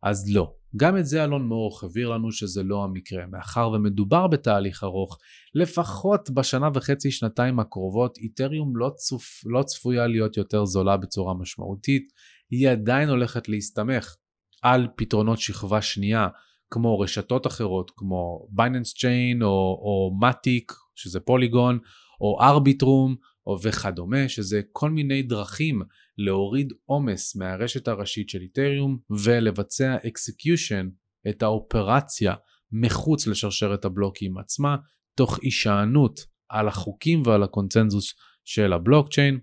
אז 0.03 0.35
לא. 0.35 0.55
גם 0.77 0.97
את 0.97 1.07
זה 1.07 1.25
אלון 1.25 1.43
מורך 1.43 1.85
הבהיר 1.85 2.09
לנו 2.09 2.33
שזה 2.33 2.63
לא 2.63 2.85
המקרה, 2.85 3.27
מאחר 3.27 3.71
ומדובר 3.71 4.27
בתהליך 4.27 4.85
ארוך, 4.85 5.19
לפחות 5.55 6.31
בשנה 6.31 6.69
וחצי, 6.75 7.11
שנתיים 7.11 7.61
הקרובות, 7.61 8.19
איתריום 8.19 8.77
לא, 8.77 8.91
צופ, 8.97 9.25
לא 9.47 9.63
צפויה 9.63 10.07
להיות 10.07 10.37
יותר 10.37 10.65
זולה 10.65 10.97
בצורה 10.97 11.35
משמעותית, 11.35 12.13
היא 12.51 12.69
עדיין 12.69 13.09
הולכת 13.09 13.49
להסתמך 13.49 14.15
על 14.63 14.89
פתרונות 14.97 15.39
שכבה 15.39 15.83
שנייה 15.83 16.29
כמו 16.71 17.01
רשתות 17.01 17.47
אחרות 17.47 17.91
כמו 17.97 18.47
בייננס 18.51 18.95
צ'יין 18.95 19.43
או, 19.43 20.19
מטיק 20.21 20.73
שזה 20.95 21.21
פוליגון 21.21 21.79
או 22.21 22.39
ארביטרום 22.41 23.17
או 23.49 23.59
וכדומה 23.63 24.29
שזה 24.29 24.61
כל 24.73 24.91
מיני 24.91 25.23
דרכים 25.23 25.83
להוריד 26.19 26.73
עומס 26.85 27.37
מהרשת 27.37 27.89
הראשית 27.89 28.29
של 28.29 28.41
איתריום 28.41 28.99
ולבצע 29.11 29.97
execution 30.07 30.89
את 31.29 31.43
האופרציה 31.43 32.35
מחוץ 32.73 33.27
לשרשרת 33.27 33.85
הבלוקים 33.85 34.39
עצמה 34.39 34.77
תוך 35.15 35.39
הישענות 35.43 36.21
על 36.49 36.69
החוקים 36.69 37.23
ועל 37.27 37.43
הקונצנזוס 37.43 38.15
של 38.45 38.73
הבלוקצ'יין. 38.73 39.39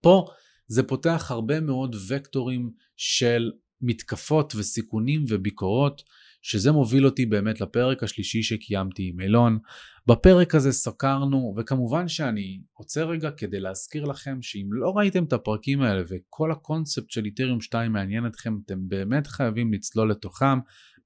פה 0.00 0.26
זה 0.66 0.82
פותח 0.82 1.26
הרבה 1.30 1.60
מאוד 1.60 1.96
וקטורים 2.08 2.70
של 2.96 3.50
מתקפות 3.80 4.52
וסיכונים 4.56 5.24
וביקורות, 5.28 6.02
שזה 6.42 6.72
מוביל 6.72 7.06
אותי 7.06 7.26
באמת 7.26 7.60
לפרק 7.60 8.02
השלישי 8.02 8.42
שקיימתי 8.42 9.10
עם 9.12 9.20
אילון. 9.20 9.58
בפרק 10.06 10.54
הזה 10.54 10.72
סקרנו, 10.72 11.54
וכמובן 11.58 12.08
שאני 12.08 12.60
עוצר 12.72 13.08
רגע 13.08 13.30
כדי 13.30 13.60
להזכיר 13.60 14.04
לכם 14.04 14.38
שאם 14.42 14.66
לא 14.70 14.92
ראיתם 14.96 15.24
את 15.24 15.32
הפרקים 15.32 15.82
האלה 15.82 16.02
וכל 16.08 16.52
הקונספט 16.52 17.10
של 17.10 17.24
איתריום 17.24 17.60
2 17.60 17.92
מעניין 17.92 18.26
אתכם, 18.26 18.54
אתם 18.66 18.88
באמת 18.88 19.26
חייבים 19.26 19.72
לצלול 19.72 20.10
לתוכם. 20.10 20.58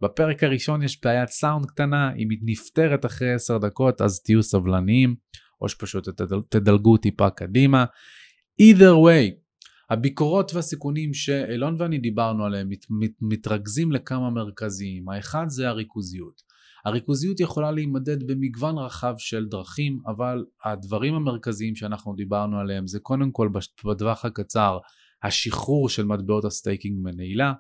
בפרק 0.03 0.45
הראשון 0.45 0.83
יש 0.83 1.01
בעיית 1.05 1.29
סאונד 1.29 1.67
קטנה, 1.67 2.13
אם 2.13 2.31
היא 2.31 2.39
נפתרת 2.43 3.07
אחרי 3.07 3.33
10 3.33 3.59
דקות 3.59 4.01
אז 4.01 4.23
תהיו 4.23 4.43
סבלניים, 4.43 5.15
או 5.61 5.69
שפשוט 5.69 6.09
תדלגו 6.49 6.97
טיפה 6.97 7.31
קדימה. 7.31 7.85
either 8.63 8.95
way, 9.07 9.46
הביקורות 9.91 10.55
והסיכונים 10.55 11.15
שאילון 11.15 11.77
ואני 11.79 11.99
דיברנו 11.99 12.45
עליהם 12.45 12.69
מת, 12.69 12.87
מת, 12.91 13.13
מתרכזים 13.21 13.93
לכמה 13.93 14.31
מרכזיים. 14.31 15.09
האחד 15.09 15.45
זה 15.49 15.69
הריכוזיות. 15.69 16.43
הריכוזיות 16.85 17.41
יכולה 17.41 17.71
להימדד 17.71 18.27
במגוון 18.27 18.79
רחב 18.79 19.15
של 19.19 19.47
דרכים, 19.47 19.99
אבל 20.07 20.45
הדברים 20.65 21.15
המרכזיים 21.15 21.77
שאנחנו 21.77 22.15
דיברנו 22.15 22.59
עליהם 22.59 22.87
זה 22.87 23.01
קודם 23.01 23.31
כל 23.31 23.49
בטווח 23.85 24.25
הקצר 24.25 24.79
השחרור 25.23 25.89
של 25.89 26.07
מטבעות 26.07 26.45
ה 26.45 26.51
staking 26.52 26.99
מנעילה. 27.03 27.53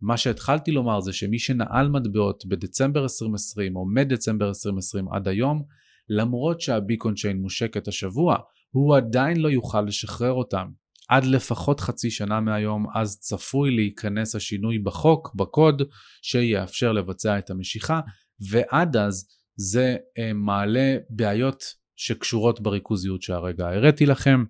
מה 0.00 0.16
שהתחלתי 0.16 0.70
לומר 0.70 1.00
זה 1.00 1.12
שמי 1.12 1.38
שנעל 1.38 1.88
מטבעות 1.88 2.46
בדצמבר 2.46 3.02
2020 3.02 3.76
או 3.76 3.86
מדצמבר 3.86 4.48
2020 4.48 5.08
עד 5.12 5.28
היום, 5.28 5.62
למרות 6.08 6.60
שה 6.60 6.78
Beacon 6.78 7.14
Chain 7.14 7.36
מושקת 7.36 7.88
השבוע, 7.88 8.36
הוא 8.70 8.96
עדיין 8.96 9.36
לא 9.36 9.48
יוכל 9.48 9.82
לשחרר 9.82 10.32
אותם. 10.32 10.68
עד 11.08 11.24
לפחות 11.24 11.80
חצי 11.80 12.10
שנה 12.10 12.40
מהיום, 12.40 12.86
אז 12.94 13.18
צפוי 13.20 13.76
להיכנס 13.76 14.34
השינוי 14.34 14.78
בחוק, 14.78 15.34
בקוד, 15.34 15.82
שיאפשר 16.22 16.92
לבצע 16.92 17.38
את 17.38 17.50
המשיכה, 17.50 18.00
ועד 18.50 18.96
אז 18.96 19.28
זה 19.56 19.96
אה, 20.18 20.32
מעלה 20.32 20.96
בעיות 21.10 21.64
שקשורות 21.96 22.60
בריכוזיות 22.60 23.22
שהרגע 23.22 23.68
הראיתי 23.68 24.06
לכם. 24.06 24.44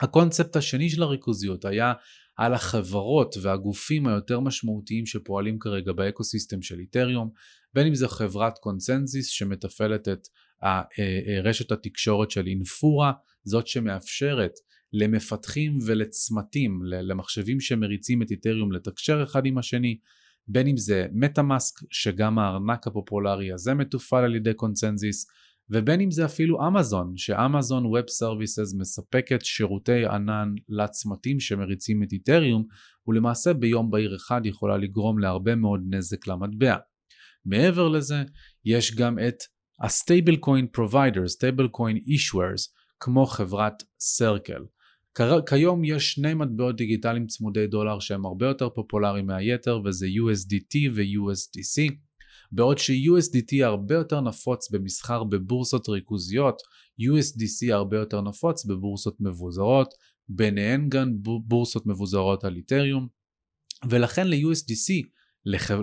הקונספט 0.00 0.56
השני 0.56 0.90
של 0.90 1.02
הריכוזיות 1.02 1.64
היה 1.64 1.92
על 2.36 2.54
החברות 2.54 3.34
והגופים 3.42 4.06
היותר 4.06 4.40
משמעותיים 4.40 5.06
שפועלים 5.06 5.58
כרגע 5.58 5.92
באקוסיסטם 5.92 6.62
של 6.62 6.78
איתריום, 6.78 7.30
בין 7.74 7.86
אם 7.86 7.94
זה 7.94 8.08
חברת 8.08 8.58
קונצנזיס 8.58 9.28
שמתפעלת 9.28 10.08
את 10.08 10.28
אה, 10.64 10.82
אה, 10.98 11.40
רשת 11.42 11.72
התקשורת 11.72 12.30
של 12.30 12.46
אינפורה, 12.46 13.12
זאת 13.44 13.66
שמאפשרת 13.66 14.52
למפתחים 14.92 15.78
ולצמתים, 15.86 16.80
למחשבים 16.84 17.60
שמריצים 17.60 18.22
את 18.22 18.30
איתריום 18.30 18.72
לתקשר 18.72 19.22
אחד 19.22 19.46
עם 19.46 19.58
השני, 19.58 19.98
בין 20.48 20.66
אם 20.66 20.76
זה 20.76 21.06
מטאמאסק, 21.12 21.80
שגם 21.90 22.38
הארנק 22.38 22.86
הפופולרי 22.86 23.52
הזה 23.52 23.74
מתופעל 23.74 24.24
על 24.24 24.36
ידי 24.36 24.54
קונצנזיס, 24.54 25.26
ובין 25.70 26.00
אם 26.00 26.10
זה 26.10 26.24
אפילו 26.24 26.66
אמזון, 26.66 27.16
שאמזון 27.16 27.84
Web 27.84 28.06
Services 28.06 28.78
מספקת 28.78 29.44
שירותי 29.44 30.06
ענן 30.06 30.54
לצמתים 30.68 31.40
שמריצים 31.40 32.02
את 32.02 32.12
איתריום, 32.12 32.64
ולמעשה 33.06 33.52
ביום 33.52 33.90
בהיר 33.90 34.16
אחד 34.16 34.40
יכולה 34.44 34.76
לגרום 34.76 35.18
להרבה 35.18 35.54
מאוד 35.54 35.80
נזק 35.90 36.26
למטבע. 36.26 36.76
מעבר 37.44 37.88
לזה, 37.88 38.22
יש 38.64 38.94
גם 38.94 39.18
את 39.18 39.36
ה-stable 39.80 40.36
coin 40.36 40.78
providers, 40.78 41.30
stable 41.38 41.68
coin 41.76 41.96
issuers, 42.08 42.78
כמו 43.00 43.26
חברת 43.26 43.82
Circle. 44.18 44.77
כיום 45.46 45.84
יש 45.84 46.12
שני 46.12 46.34
מטבעות 46.34 46.76
דיגיטליים 46.76 47.26
צמודי 47.26 47.66
דולר 47.66 47.98
שהם 48.00 48.26
הרבה 48.26 48.46
יותר 48.46 48.68
פופולריים 48.68 49.26
מהיתר 49.26 49.80
וזה 49.84 50.06
USDT 50.06 50.90
ו-USDC. 50.94 51.92
בעוד 52.52 52.78
ש-USDT 52.78 53.64
הרבה 53.64 53.94
יותר 53.94 54.20
נפוץ 54.20 54.70
במסחר 54.70 55.24
בבורסות 55.24 55.88
ריכוזיות, 55.88 56.62
USDC 57.00 57.72
הרבה 57.72 57.96
יותר 57.96 58.20
נפוץ 58.20 58.64
בבורסות 58.64 59.16
מבוזרות, 59.20 59.94
ביניהן 60.28 60.88
גם 60.88 61.08
בורסות 61.46 61.86
מבוזרות 61.86 62.44
על 62.44 62.56
איתריום, 62.56 63.08
ולכן 63.90 64.26
ל-USDC, 64.26 65.08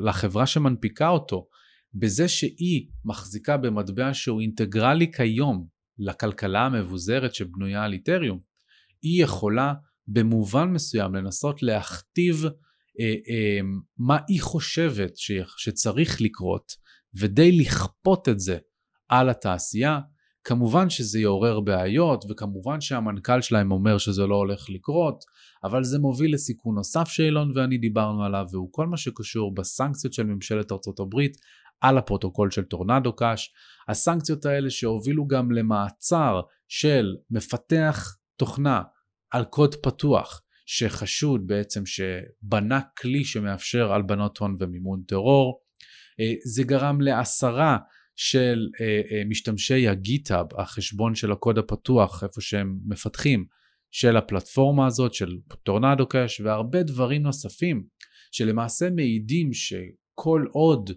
לחברה 0.01 0.46
שמנפיקה 0.46 1.10
אותו, 1.10 1.48
בזה 1.94 2.27
שהיא 2.27 2.88
מחזיקה 3.05 3.58
במטבע 3.58 4.13
שהוא 4.13 4.41
אינטגרלי 4.41 5.12
כיום 5.12 5.67
לכלכלה 6.00 6.65
המבוזרת 6.65 7.36
שבנויה 7.36 7.84
על 7.84 7.94
איתריום, 7.94 8.39
היא 9.05 9.24
יכולה 9.24 9.74
במובן 10.07 10.69
מסוים 10.69 11.15
לנסות 11.15 11.63
להכתיב 11.63 12.45
אה, 13.00 13.13
אה, 13.29 13.59
מה 13.97 14.17
היא 14.27 14.41
חושבת 14.41 15.17
ש, 15.17 15.31
שצריך 15.57 16.21
לקרות 16.21 16.71
ודי 17.19 17.51
לכפות 17.51 18.29
את 18.29 18.39
זה 18.39 18.57
על 19.09 19.29
התעשייה. 19.29 20.00
כמובן 20.43 20.89
שזה 20.89 21.19
יעורר 21.19 21.59
בעיות 21.59 22.25
וכמובן 22.29 22.81
שהמנכ"ל 22.81 23.41
שלהם 23.41 23.71
אומר 23.71 23.97
שזה 23.97 24.25
לא 24.25 24.35
הולך 24.35 24.69
לקרות, 24.69 25.24
אבל 25.63 25.83
זה 25.83 26.00
מוביל 26.00 26.33
לסיכון 26.33 26.75
נוסף 26.75 27.07
שאילון 27.07 27.51
ואני 27.55 27.77
דיברנו 27.77 28.24
עליו 28.24 28.45
והוא 28.51 28.69
כל 28.71 28.88
מה 28.88 28.97
שקשור 28.97 29.53
בסנקציות 29.55 30.13
של 30.13 30.24
ממשלת 30.24 30.71
ארצות 30.71 31.00
הברית 31.00 31.38
על 31.81 31.97
הפרוטוקול 31.97 32.51
של 32.51 32.63
Tornado 32.63 33.15
Cash. 33.15 33.53
הסנקציות 33.89 34.45
האלה 34.45 34.69
שהובילו 34.69 35.27
גם 35.27 35.51
למעצר 35.51 36.41
של 36.67 37.15
מפתח 37.29 38.15
תוכנה 38.38 38.81
על 39.32 39.46
קוד 39.46 39.75
פתוח 39.75 40.41
שחשוד 40.65 41.48
בעצם 41.48 41.84
שבנה 41.86 42.82
כלי 42.98 43.25
שמאפשר 43.25 43.94
הלבנות 43.94 44.38
הון 44.38 44.55
ומימון 44.60 45.03
טרור. 45.08 45.62
אה, 46.20 46.34
זה 46.46 46.63
גרם 46.63 47.01
להסרה 47.01 47.77
של 48.15 48.67
אה, 48.82 49.01
אה, 49.12 49.24
משתמשי 49.25 49.88
הגיטאב, 49.88 50.46
החשבון 50.58 51.15
של 51.15 51.32
הקוד 51.32 51.58
הפתוח, 51.58 52.24
איפה 52.24 52.41
שהם 52.41 52.79
מפתחים, 52.86 53.46
של 53.91 54.17
הפלטפורמה 54.17 54.88
הזאת, 54.88 55.13
של 55.13 55.38
טורנדו 55.63 56.08
קאש 56.08 56.41
והרבה 56.41 56.84
דברים 56.84 57.22
נוספים, 57.22 57.84
שלמעשה 58.32 58.89
מעידים 58.89 59.53
שכל 59.53 60.46
עוד 60.51 60.89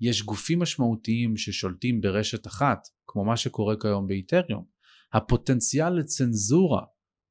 יש 0.00 0.22
גופים 0.22 0.58
משמעותיים 0.58 1.36
ששולטים 1.36 2.00
ברשת 2.00 2.46
אחת, 2.46 2.78
כמו 3.06 3.24
מה 3.24 3.36
שקורה 3.36 3.74
כיום 3.80 4.06
באיתריום, 4.06 4.64
הפוטנציאל 5.12 5.98
לצנזורה 5.98 6.82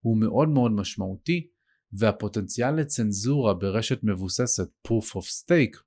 הוא 0.01 0.17
מאוד 0.17 0.49
מאוד 0.49 0.71
משמעותי, 0.71 1.47
והפוטנציאל 1.93 2.75
לצנזורה 2.75 3.53
ברשת 3.53 3.99
מבוססת 4.03 4.69
proof 4.87 5.05
of 5.17 5.25
stake 5.25 5.77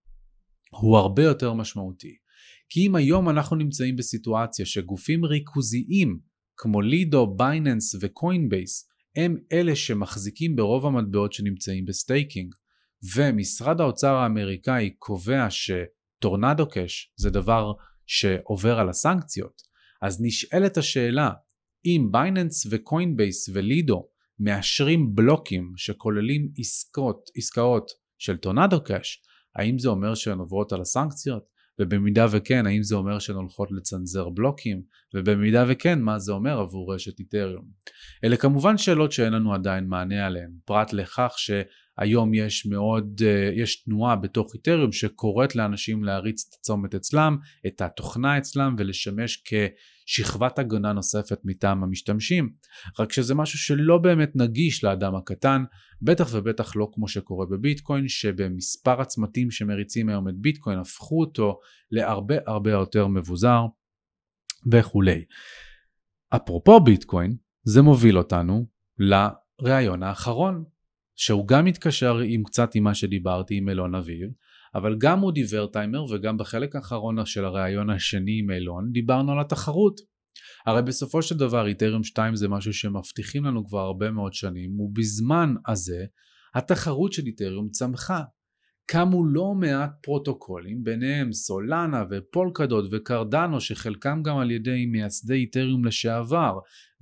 הוא 0.71 0.99
הרבה 0.99 1.23
יותר 1.23 1.53
משמעותי. 1.53 2.17
כי 2.69 2.87
אם 2.87 2.95
היום 2.95 3.29
אנחנו 3.29 3.57
נמצאים 3.57 3.97
בסיטואציה 3.97 4.67
שגופים 4.67 5.25
ריכוזיים 5.25 6.19
כמו 6.57 6.81
לידו, 6.81 7.27
בייננס 7.37 7.95
וקוינבייס 8.01 8.89
הם 9.17 9.37
אלה 9.53 9.77
שמחזיקים 9.77 10.57
ברוב 10.57 10.87
המטבעות 10.87 11.33
שנמצאים 11.33 11.85
ב 11.85 11.92
staking, 11.92 12.55
ומשרד 13.17 13.81
האוצר 13.81 14.15
האמריקאי 14.15 14.91
קובע 14.99 15.47
ש 15.51 15.77
Tornado 15.77 16.69
Cash 16.69 17.13
זה 17.17 17.31
דבר 17.31 17.73
שעובר 18.07 18.79
על 18.79 18.89
הסנקציות, 18.89 19.63
אז 20.03 20.23
נשאלת 20.23 20.77
השאלה 20.77 21.31
אם 21.87 22.09
בייננס 22.11 22.67
וקוינבייס 22.71 23.49
ולידו 23.55 24.09
מאשרים 24.39 25.15
בלוקים 25.15 25.73
שכוללים 25.77 26.49
עסקות, 26.59 27.31
עסקאות 27.37 27.91
של 28.19 28.37
Tornado 28.37 28.85
Cash, 28.85 29.23
האם 29.57 29.79
זה 29.79 29.89
אומר 29.89 30.15
שהן 30.15 30.39
עוברות 30.39 30.73
על 30.73 30.81
הסנקציות? 30.81 31.55
ובמידה 31.81 32.27
וכן, 32.31 32.67
האם 32.67 32.83
זה 32.83 32.95
אומר 32.95 33.19
שהן 33.19 33.37
הולכות 33.37 33.69
לצנזר 33.73 34.29
בלוקים? 34.29 34.83
ובמידה 35.15 35.65
וכן, 35.69 36.01
מה 36.01 36.19
זה 36.19 36.33
אומר 36.33 36.59
עבור 36.59 36.95
רשת 36.95 37.19
איתריום? 37.21 37.65
אלה 38.25 38.37
כמובן 38.37 38.79
שאלות 38.79 39.13
שאין 39.13 39.33
לנו 39.33 39.55
עדיין 39.55 39.87
מענה 39.87 40.27
עליהן, 40.27 40.51
פרט 40.65 40.93
לכך 40.93 41.33
שהיום 42.01 42.35
יש 42.35 42.67
מאוד, 42.67 43.23
אה, 43.25 43.51
יש 43.57 43.85
תנועה 43.85 44.17
בתוך 44.17 44.55
איתריום 44.55 44.93
שקוראת 44.93 45.57
לאנשים 45.57 46.05
להריץ 46.05 46.47
את 46.49 46.55
הצומת 46.59 46.95
אצלם, 46.95 47.37
את 47.67 47.81
התוכנה 47.81 48.39
אצלם 48.39 48.75
ולשמש 48.79 49.43
כ... 49.45 49.55
שכבת 50.07 50.59
הגנה 50.59 50.93
נוספת 50.93 51.39
מטעם 51.45 51.83
המשתמשים, 51.83 52.53
רק 52.99 53.13
שזה 53.13 53.35
משהו 53.35 53.59
שלא 53.59 53.99
באמת 53.99 54.37
נגיש 54.37 54.85
לאדם 54.85 55.15
הקטן, 55.15 55.65
בטח 56.03 56.29
ובטח 56.33 56.77
לא 56.77 56.89
כמו 56.93 57.09
שקורה 57.09 57.47
בביטקוין, 57.47 58.09
שבמספר 58.09 59.01
הצמתים 59.01 59.51
שמריצים 59.51 60.09
היום 60.09 60.29
את 60.29 60.35
ביטקוין 60.37 60.79
הפכו 60.79 61.21
אותו 61.21 61.59
להרבה 61.91 62.35
הרבה 62.47 62.71
יותר 62.71 63.07
מבוזר 63.07 63.61
וכולי. 64.73 65.25
אפרופו 66.37 66.81
ביטקוין, 66.81 67.37
זה 67.63 67.83
מוביל 67.83 68.19
אותנו 68.19 68.67
לראיון 68.99 70.03
האחרון, 70.03 70.65
שהוא 71.17 71.49
גם 71.49 71.65
מתקשר 71.65 72.19
עם 72.19 72.43
קצת 72.43 72.75
עם 72.75 72.85
מה 72.85 72.95
שדיברתי 72.95 73.57
עם 73.57 73.69
אילון 73.69 73.95
אביב, 73.95 74.29
אבל 74.75 74.97
גם 74.99 75.19
מודי 75.19 75.45
ורטיימר 75.51 76.05
וגם 76.05 76.37
בחלק 76.37 76.77
האחרון 76.77 77.27
של 77.27 77.45
הראיון 77.45 77.91
השני 77.91 78.39
עם 78.39 78.51
אילון 78.51 78.93
דיברנו 78.93 79.33
על 79.33 79.41
התחרות. 79.41 80.01
הרי 80.67 80.83
בסופו 80.83 81.23
של 81.23 81.37
דבר 81.37 81.67
איתריום 81.67 82.05
2 82.05 82.37
זה 82.37 82.49
משהו 82.49 82.73
שמבטיחים 82.73 83.45
לנו 83.45 83.67
כבר 83.67 83.81
הרבה 83.81 84.11
מאוד 84.11 84.33
שנים 84.33 84.81
ובזמן 84.81 85.55
הזה 85.67 86.05
התחרות 86.55 87.13
של 87.13 87.23
איתריום 87.27 87.69
צמחה. 87.69 88.23
קמו 88.87 89.27
לא 89.27 89.55
מעט 89.55 89.91
פרוטוקולים 90.03 90.85
ביניהם 90.85 91.33
סולנה 91.33 92.05
ופולקדוד 92.11 92.89
וקרדנו 92.93 93.61
שחלקם 93.61 94.23
גם 94.25 94.39
על 94.39 94.51
ידי 94.51 94.87
מייסדי 94.87 95.35
איתריום 95.35 95.85
לשעבר 95.85 96.59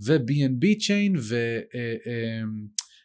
ו-B&B 0.06 0.86
צ'יין 0.86 1.16
ו... 1.16 1.34
אה, 1.74 1.94
אה, 2.06 2.42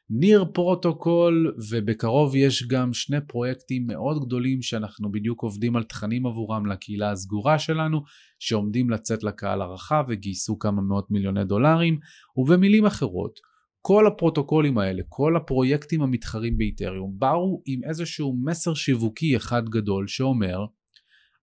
Near 0.09 0.45
Protocol 0.53 1.55
ובקרוב 1.69 2.35
יש 2.35 2.67
גם 2.67 2.93
שני 2.93 3.17
פרויקטים 3.27 3.87
מאוד 3.87 4.25
גדולים 4.25 4.61
שאנחנו 4.61 5.11
בדיוק 5.11 5.43
עובדים 5.43 5.75
על 5.75 5.83
תכנים 5.83 6.25
עבורם 6.25 6.65
לקהילה 6.65 7.11
הסגורה 7.11 7.59
שלנו 7.59 8.01
שעומדים 8.39 8.89
לצאת 8.89 9.23
לקהל 9.23 9.61
הרחב 9.61 10.03
וגייסו 10.09 10.59
כמה 10.59 10.81
מאות 10.81 11.11
מיליוני 11.11 11.45
דולרים 11.45 11.99
ובמילים 12.37 12.85
אחרות 12.85 13.39
כל 13.81 14.07
הפרוטוקולים 14.07 14.77
האלה, 14.77 15.01
כל 15.09 15.35
הפרויקטים 15.35 16.01
המתחרים 16.01 16.57
באיתריום 16.57 17.13
באו 17.19 17.61
עם 17.65 17.83
איזשהו 17.83 18.35
מסר 18.43 18.73
שיווקי 18.73 19.37
אחד 19.37 19.69
גדול 19.69 20.07
שאומר 20.07 20.65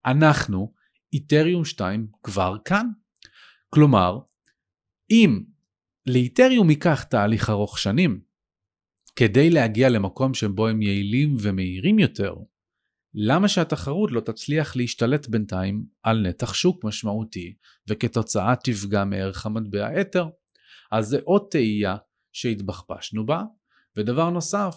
אנחנו 0.07 0.73
איתריום 1.13 1.65
2 1.65 2.07
כבר 2.23 2.57
כאן. 2.65 2.87
כלומר, 3.71 4.19
אם 5.11 5.41
לאיתריום 6.07 6.71
ייקח 6.71 7.03
תהליך 7.03 7.51
ארוך 7.51 7.79
שנים 7.79 8.21
כדי 9.17 9.51
להגיע 9.51 9.89
למקום 9.89 10.35
שבו 10.35 10.69
הם 10.69 10.83
יעילים 10.83 11.37
ומהירים 11.41 11.99
יותר, 11.99 12.35
למה 13.15 13.49
שהתחרות 13.49 14.11
לא 14.13 14.21
תצליח 14.21 14.77
להשתלט 14.77 15.29
בינתיים 15.29 15.85
על 16.03 16.29
נתח 16.29 16.55
שוק 16.55 16.85
משמעותי 16.85 17.55
וכתוצאה 17.89 18.55
תפגע 18.65 19.05
מערך 19.05 19.47
המטבע 19.47 20.01
אתר? 20.01 20.27
אז 20.93 21.07
זה 21.07 21.19
עוד 21.25 21.43
תהייה 21.51 21.97
שהתבחבשנו 22.33 23.27
בה. 23.27 23.43
ודבר 23.97 24.31
נוסף, 24.31 24.75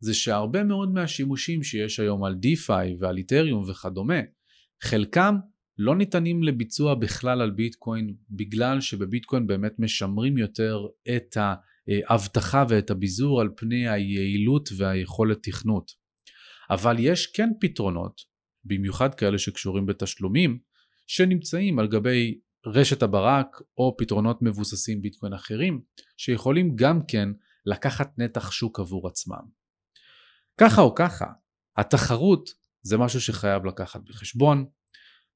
זה 0.00 0.14
שהרבה 0.14 0.64
מאוד 0.64 0.92
מהשימושים 0.92 1.62
שיש 1.62 2.00
היום 2.00 2.24
על 2.24 2.34
דיפיי 2.34 2.96
ועל 3.00 3.16
איתריום 3.16 3.64
וכדומה, 3.70 4.20
חלקם 4.82 5.36
לא 5.78 5.96
ניתנים 5.96 6.42
לביצוע 6.42 6.94
בכלל 6.94 7.40
על 7.40 7.50
ביטקוין 7.50 8.14
בגלל 8.30 8.80
שבביטקוין 8.80 9.46
באמת 9.46 9.72
משמרים 9.78 10.38
יותר 10.38 10.86
את 11.16 11.36
ה... 11.36 11.54
האבטחה 11.88 12.64
ואת 12.68 12.90
הביזור 12.90 13.40
על 13.40 13.48
פני 13.56 13.88
היעילות 13.88 14.68
והיכולת 14.76 15.38
תכנות. 15.42 15.92
אבל 16.70 16.96
יש 16.98 17.26
כן 17.26 17.48
פתרונות, 17.60 18.20
במיוחד 18.64 19.14
כאלה 19.14 19.38
שקשורים 19.38 19.86
בתשלומים, 19.86 20.58
שנמצאים 21.06 21.78
על 21.78 21.88
גבי 21.88 22.40
רשת 22.66 23.02
הברק 23.02 23.46
או 23.78 23.96
פתרונות 23.98 24.42
מבוססים 24.42 25.02
ביטקוין 25.02 25.32
אחרים, 25.32 25.80
שיכולים 26.16 26.76
גם 26.76 27.00
כן 27.08 27.28
לקחת 27.66 28.18
נתח 28.18 28.50
שוק 28.50 28.80
עבור 28.80 29.08
עצמם. 29.08 29.42
ככה 30.60 30.80
או 30.80 30.94
ככה, 30.94 31.26
התחרות 31.76 32.50
זה 32.82 32.98
משהו 32.98 33.20
שחייב 33.20 33.64
לקחת 33.64 34.00
בחשבון, 34.00 34.66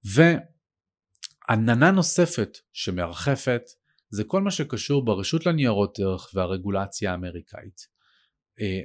ועננה 0.04 1.90
נוספת 1.90 2.58
שמרחפת 2.72 3.62
זה 4.10 4.24
כל 4.24 4.42
מה 4.42 4.50
שקשור 4.50 5.04
ברשות 5.04 5.46
לניירות 5.46 5.98
ערך 5.98 6.30
והרגולציה 6.34 7.12
האמריקאית. 7.12 7.80
אה, 8.60 8.80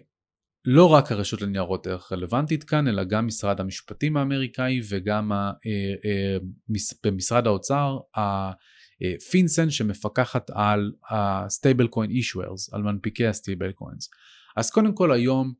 לא 0.65 0.85
רק 0.85 1.11
הרשות 1.11 1.41
לניירות 1.41 1.88
ערך 1.88 2.11
רלוונטית 2.11 2.63
כאן, 2.63 2.88
אלא 2.88 3.03
גם 3.03 3.27
משרד 3.27 3.59
המשפטים 3.59 4.17
האמריקאי 4.17 4.81
וגם 4.89 5.31
אה, 5.31 5.51
אה, 6.05 6.38
במשרד 7.03 7.47
האוצר, 7.47 7.97
הפינסן 8.15 9.69
שמפקחת 9.69 10.49
על 10.49 10.91
ה-stable 11.11 11.88
coin 11.88 12.09
issuers, 12.09 12.75
על 12.75 12.81
מנפיקי 12.81 13.27
ה-stable 13.27 13.81
coins. 13.81 14.07
אז 14.57 14.71
קודם 14.71 14.95
כל 14.95 15.11
היום, 15.11 15.53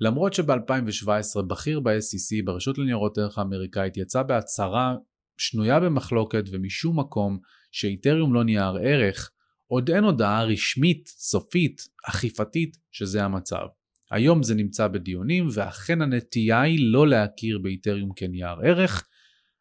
למרות 0.00 0.32
שב-2017 0.32 1.42
בכיר 1.46 1.80
ב-SEC, 1.80 2.44
ברשות 2.44 2.78
לניירות 2.78 3.18
ערך 3.18 3.38
האמריקאית, 3.38 3.96
יצא 3.96 4.22
בהצהרה 4.22 4.96
שנויה 5.38 5.80
במחלוקת 5.80 6.44
ומשום 6.52 7.00
מקום 7.00 7.38
שאיתריום 7.72 8.34
לא 8.34 8.44
נייר 8.44 8.76
ערך, 8.82 9.30
עוד 9.66 9.90
אין 9.90 10.04
הודעה 10.04 10.44
רשמית, 10.44 11.08
סופית, 11.08 11.88
אכיפתית, 12.08 12.76
שזה 12.90 13.24
המצב. 13.24 13.66
היום 14.10 14.42
זה 14.42 14.54
נמצא 14.54 14.88
בדיונים 14.88 15.46
ואכן 15.52 16.02
הנטייה 16.02 16.60
היא 16.60 16.92
לא 16.92 17.08
להכיר 17.08 17.58
באיתריום 17.58 18.12
כנייר 18.16 18.56
ערך, 18.62 19.08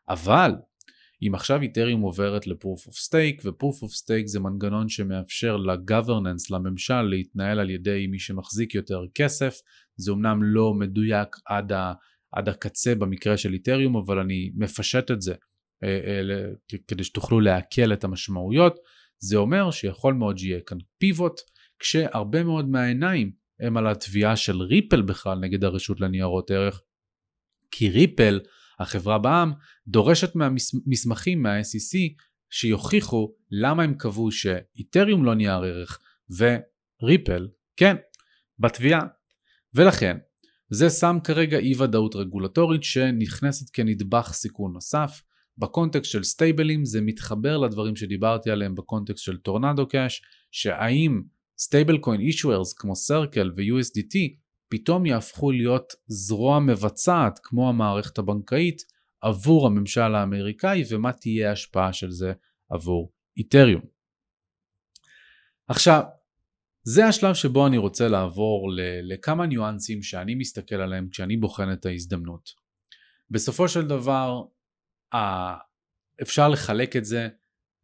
אבל 0.10 0.52
אם 1.28 1.36
עכשיו 1.36 1.62
איתריום 1.62 2.02
עוברת 2.02 2.47
ל-proof 2.47 2.88
of 2.89 2.93
stake 2.93 3.45
ו-proof 3.45 3.84
of 3.86 4.04
stake 4.04 4.26
זה 4.26 4.39
מנגנון 4.39 4.89
שמאפשר 4.89 5.58
ל-governance, 5.58 6.47
לממשל, 6.52 7.02
להתנהל 7.02 7.60
על 7.60 7.69
ידי 7.69 8.08
מי 8.08 8.19
שמחזיק 8.19 8.76
יותר 8.76 9.02
כסף, 9.15 9.56
זה 9.95 10.12
אמנם 10.12 10.43
לא 10.43 10.74
מדויק 10.74 11.36
עד, 11.45 11.71
ה, 11.71 11.93
עד 12.32 12.50
הקצה 12.50 12.95
במקרה 12.95 13.38
של 13.38 13.54
איתריום, 13.54 13.97
אבל 13.97 14.19
אני 14.19 14.52
מפשט 14.56 15.12
את 15.12 15.21
זה 15.21 15.34
כדי 16.87 17.03
שתוכלו 17.03 17.39
לעכל 17.39 17.93
את 17.93 18.03
המשמעויות, 18.03 18.79
זה 19.19 19.37
אומר 19.37 19.71
שיכול 19.71 20.13
מאוד 20.13 20.37
שיהיה 20.37 20.59
כאן 20.61 20.77
פיבוט, 20.97 21.41
כשהרבה 21.79 22.43
מאוד 22.43 22.69
מהעיניים 22.69 23.31
הם 23.59 23.77
על 23.77 23.87
התביעה 23.87 24.35
של 24.35 24.61
ריפל 24.61 25.01
בכלל 25.01 25.39
נגד 25.39 25.63
הרשות 25.63 26.01
לניירות 26.01 26.51
ערך, 26.51 26.81
כי 27.71 27.89
ריפל, 27.89 28.39
החברה 28.79 29.17
בעם, 29.19 29.53
דורשת 29.87 30.35
מהמסמכים 30.35 31.43
מה-SEC 31.43 31.97
שיוכיחו 32.49 33.33
למה 33.51 33.83
הם 33.83 33.93
קבעו 33.93 34.31
שאיתריום 34.31 35.25
לא 35.25 35.35
נייר 35.35 35.63
ערך 35.63 35.99
וריפל, 36.29 37.47
כן, 37.77 37.95
בתביעה. 38.59 39.01
ולכן, 39.73 40.17
זה 40.69 40.89
שם 40.89 41.17
כרגע 41.23 41.57
אי 41.57 41.73
ודאות 41.77 42.15
רגולטורית 42.15 42.83
שנכנסת 42.83 43.69
כנדבך 43.73 44.33
סיכון 44.33 44.73
נוסף. 44.73 45.21
בקונטקסט 45.62 46.12
של 46.12 46.24
סטייבלים 46.24 46.86
זה 46.86 47.02
מתחבר 47.02 47.58
לדברים 47.58 47.95
שדיברתי 47.95 48.52
עליהם 48.52 48.76
בקונטקסט 48.76 49.24
של 49.24 49.38
Tornado 49.38 49.88
Cash, 49.88 50.21
שהאם 50.52 51.21
stablecoin 51.60 52.21
issuers 52.21 52.73
כמו 52.74 52.95
סרקל 52.95 53.52
ו-USDT 53.56 54.17
פתאום 54.69 55.06
יהפכו 55.06 55.52
להיות 55.52 55.93
זרוע 56.08 56.60
מבצעת 56.60 57.39
כמו 57.43 57.69
המערכת 57.69 58.17
הבנקאית 58.17 58.82
עבור 59.21 59.67
הממשל 59.67 60.15
האמריקאי 60.15 60.84
ומה 60.89 61.13
תהיה 61.13 61.50
ההשפעה 61.50 61.93
של 61.93 62.12
זה 62.12 62.34
עבור 62.69 63.12
איתריום. 63.38 63.82
עכשיו, 65.67 66.04
זה 66.84 67.06
השלב 67.06 67.34
שבו 67.34 67.67
אני 67.67 67.78
רוצה 67.78 68.08
לעבור 68.08 68.69
לכמה 69.04 69.45
ניואנסים 69.45 70.04
שאני 70.04 70.36
מסתכל 70.36 70.76
עליהם 70.76 71.10
כשאני 71.10 71.38
בוחן 71.38 71.74
את 71.74 71.86
ההזדמנות. 71.86 72.50
בסופו 73.30 73.67
של 73.67 73.88
דבר, 73.88 74.41
אפשר 76.21 76.50
לחלק 76.50 76.95
את 76.95 77.06
זה 77.06 77.30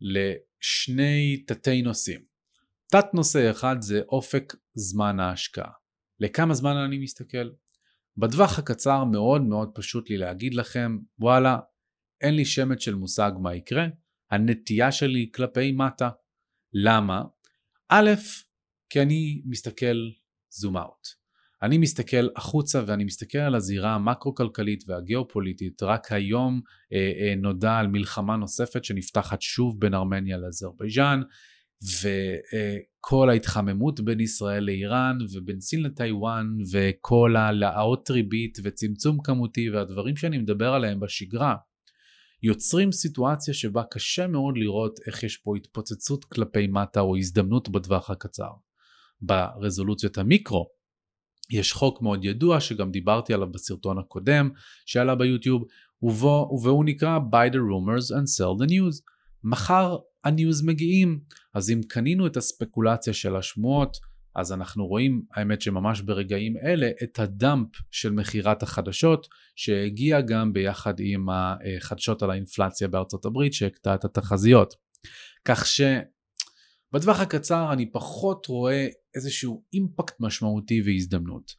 לשני 0.01 1.43
תתי 1.47 1.81
נושאים. 1.81 2.21
תת 2.91 3.13
נושא 3.13 3.51
אחד 3.51 3.75
זה 3.79 4.01
אופק 4.09 4.53
זמן 4.73 5.19
ההשקעה. 5.19 5.71
לכמה 6.19 6.53
זמן 6.53 6.75
אני 6.75 6.97
מסתכל? 6.97 7.49
בטווח 8.17 8.59
הקצר 8.59 9.03
מאוד 9.03 9.41
מאוד 9.41 9.71
פשוט 9.75 10.09
לי 10.09 10.17
להגיד 10.17 10.53
לכם, 10.53 10.97
וואלה, 11.19 11.59
אין 12.21 12.35
לי 12.35 12.45
שמץ 12.45 12.79
של 12.79 12.95
מושג 12.95 13.31
מה 13.41 13.55
יקרה, 13.55 13.85
הנטייה 14.31 14.91
שלי 14.91 15.29
כלפי 15.35 15.71
מטה. 15.71 16.09
למה? 16.73 17.23
א', 17.89 18.11
כי 18.89 19.01
אני 19.01 19.41
מסתכל 19.45 19.95
זום 20.49 20.77
אאוט. 20.77 21.07
אני 21.63 21.77
מסתכל 21.77 22.27
החוצה 22.35 22.83
ואני 22.87 23.03
מסתכל 23.03 23.37
על 23.37 23.55
הזירה 23.55 23.95
המקרו-כלכלית 23.95 24.83
והגיאופוליטית. 24.87 25.83
רק 25.83 26.11
היום 26.11 26.61
אה, 26.93 27.11
אה, 27.19 27.33
נודע 27.37 27.75
על 27.75 27.87
מלחמה 27.87 28.35
נוספת 28.35 28.85
שנפתחת 28.85 29.41
שוב 29.41 29.79
בין 29.79 29.93
ארמניה 29.93 30.37
לאזרבייג'אן. 30.37 31.21
וכל 32.01 33.29
ההתחממות 33.29 33.99
בין 33.99 34.19
ישראל 34.19 34.63
לאיראן 34.63 35.17
ובין 35.33 35.61
סין 35.61 35.83
לטיוואן 35.83 36.47
וכל 36.71 37.35
העלאות 37.35 38.09
ריבית 38.11 38.57
וצמצום 38.63 39.17
כמותי 39.23 39.69
והדברים 39.69 40.15
שאני 40.15 40.37
מדבר 40.37 40.73
עליהם 40.73 40.99
בשגרה 40.99 41.55
יוצרים 42.43 42.91
סיטואציה 42.91 43.53
שבה 43.53 43.83
קשה 43.91 44.27
מאוד 44.27 44.57
לראות 44.57 44.99
איך 45.07 45.23
יש 45.23 45.37
פה 45.37 45.55
התפוצצות 45.55 46.25
כלפי 46.25 46.67
מטה 46.67 46.99
או 46.99 47.17
הזדמנות 47.17 47.69
בטווח 47.69 48.09
הקצר. 48.09 48.51
ברזולוציות 49.21 50.17
המיקרו 50.17 50.76
יש 51.49 51.73
חוק 51.73 52.01
מאוד 52.01 52.25
ידוע 52.25 52.59
שגם 52.59 52.91
דיברתי 52.91 53.33
עליו 53.33 53.51
בסרטון 53.51 53.97
הקודם 53.97 54.49
שעלה 54.85 55.15
ביוטיוב 55.15 55.63
ובו, 56.01 56.59
והוא 56.63 56.85
נקרא 56.85 57.19
Buy 57.31 57.53
the 57.53 57.57
rumors 57.57 58.15
and 58.15 58.25
sell 58.25 58.63
the 58.63 58.69
news. 58.69 59.01
מחר 59.43 59.97
הניוז 60.23 60.61
מגיעים. 60.61 61.19
אז 61.53 61.69
אם 61.69 61.81
קנינו 61.87 62.27
את 62.27 62.37
הספקולציה 62.37 63.13
של 63.13 63.35
השמועות, 63.35 63.97
אז 64.35 64.53
אנחנו 64.53 64.87
רואים, 64.87 65.21
האמת 65.33 65.61
שממש 65.61 66.01
ברגעים 66.01 66.57
אלה, 66.57 66.89
את 67.03 67.19
הדאמפ 67.19 67.67
של 67.91 68.11
מכירת 68.11 68.63
החדשות, 68.63 69.27
שהגיע 69.55 70.21
גם 70.21 70.53
ביחד 70.53 70.93
עם 70.99 71.27
החדשות 71.29 72.23
על 72.23 72.31
האינפלציה 72.31 72.87
בארצות 72.87 73.25
הברית, 73.25 73.53
שהקטע 73.53 73.95
את 73.95 74.05
התחזיות. 74.05 74.73
כך 75.45 75.65
שבטווח 76.89 77.19
הקצר 77.19 77.73
אני 77.73 77.91
פחות 77.91 78.45
רואה 78.45 78.87
איזשהו 79.15 79.63
אימפקט 79.73 80.15
משמעותי 80.19 80.81
והזדמנות. 80.85 81.51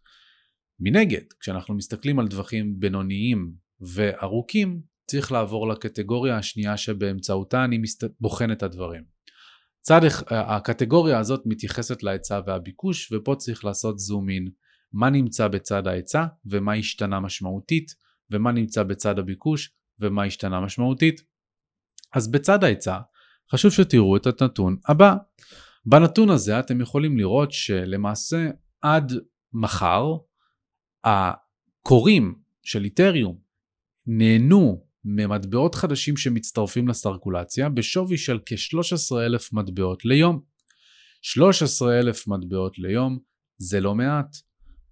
מנגד, 0.80 1.22
כשאנחנו 1.40 1.74
מסתכלים 1.74 2.18
על 2.18 2.28
טווחים 2.28 2.80
בינוניים 2.80 3.52
וארוכים, 3.80 4.80
צריך 5.10 5.32
לעבור 5.32 5.68
לקטגוריה 5.68 6.36
השנייה 6.36 6.76
שבאמצעותה 6.76 7.64
אני 7.64 7.78
מסת... 7.78 8.10
בוחן 8.20 8.52
את 8.52 8.62
הדברים. 8.62 9.04
צד 9.80 10.00
הקטגוריה 10.30 11.18
הזאת 11.18 11.42
מתייחסת 11.46 12.02
להיצע 12.02 12.40
והביקוש 12.46 13.12
ופה 13.12 13.34
צריך 13.38 13.64
לעשות 13.64 13.98
זום 13.98 14.30
אין 14.30 14.48
מה 14.92 15.10
נמצא 15.10 15.48
בצד 15.48 15.86
ההיצע 15.86 16.24
ומה 16.46 16.74
השתנה 16.74 17.20
משמעותית 17.20 17.94
ומה 18.30 18.52
נמצא 18.52 18.82
בצד 18.82 19.18
הביקוש 19.18 19.72
ומה 20.00 20.24
השתנה 20.24 20.60
משמעותית. 20.60 21.20
אז 22.14 22.30
בצד 22.30 22.64
ההיצע 22.64 22.98
חשוב 23.52 23.70
שתראו 23.70 24.16
את 24.16 24.42
הנתון 24.42 24.76
הבא. 24.88 25.14
בנתון 25.86 26.30
הזה 26.30 26.60
אתם 26.60 26.80
יכולים 26.80 27.18
לראות 27.18 27.52
שלמעשה 27.52 28.48
עד 28.82 29.12
מחר 29.52 30.04
הקוראים 31.04 32.34
של 32.62 32.84
איתריום 32.84 33.38
נהנו 34.06 34.84
ממטבעות 35.04 35.74
חדשים 35.74 36.16
שמצטרפים 36.16 36.88
לסרקולציה 36.88 37.68
בשווי 37.68 38.16
של 38.16 38.38
כ-13,000 38.46 39.48
מטבעות 39.52 40.04
ליום. 40.04 40.40
13,000 41.22 42.28
מטבעות 42.28 42.78
ליום 42.78 43.18
זה 43.58 43.80
לא 43.80 43.94
מעט. 43.94 44.36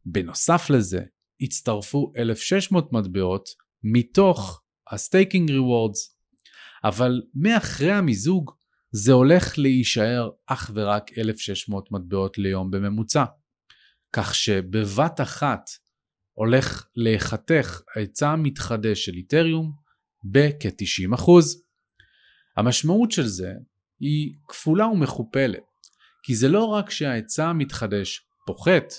בנוסף 0.06 0.70
לזה, 0.70 1.00
הצטרפו 1.40 2.12
1,600 2.16 2.92
מטבעות 2.92 3.48
מתוך 3.82 4.62
ה-staking 4.90 5.50
rewards, 5.50 6.15
אבל 6.88 7.22
מאחרי 7.34 7.92
המיזוג 7.92 8.50
זה 8.90 9.12
הולך 9.12 9.58
להישאר 9.58 10.30
אך 10.46 10.70
ורק 10.74 11.18
1,600 11.18 11.92
מטבעות 11.92 12.38
ליום 12.38 12.70
בממוצע. 12.70 13.24
כך 14.12 14.34
שבבת 14.34 15.20
אחת 15.20 15.70
הולך 16.32 16.86
להיחתך 16.96 17.80
ההיצע 17.96 18.28
המתחדש 18.28 19.04
של 19.04 19.12
איתריום 19.12 19.72
בכ-90%. 20.24 21.30
המשמעות 22.56 23.12
של 23.12 23.26
זה 23.26 23.52
היא 24.00 24.34
כפולה 24.48 24.86
ומכופלת, 24.86 25.64
כי 26.22 26.34
זה 26.34 26.48
לא 26.48 26.64
רק 26.64 26.90
שההיצע 26.90 27.48
המתחדש 27.48 28.26
פוחת, 28.46 28.94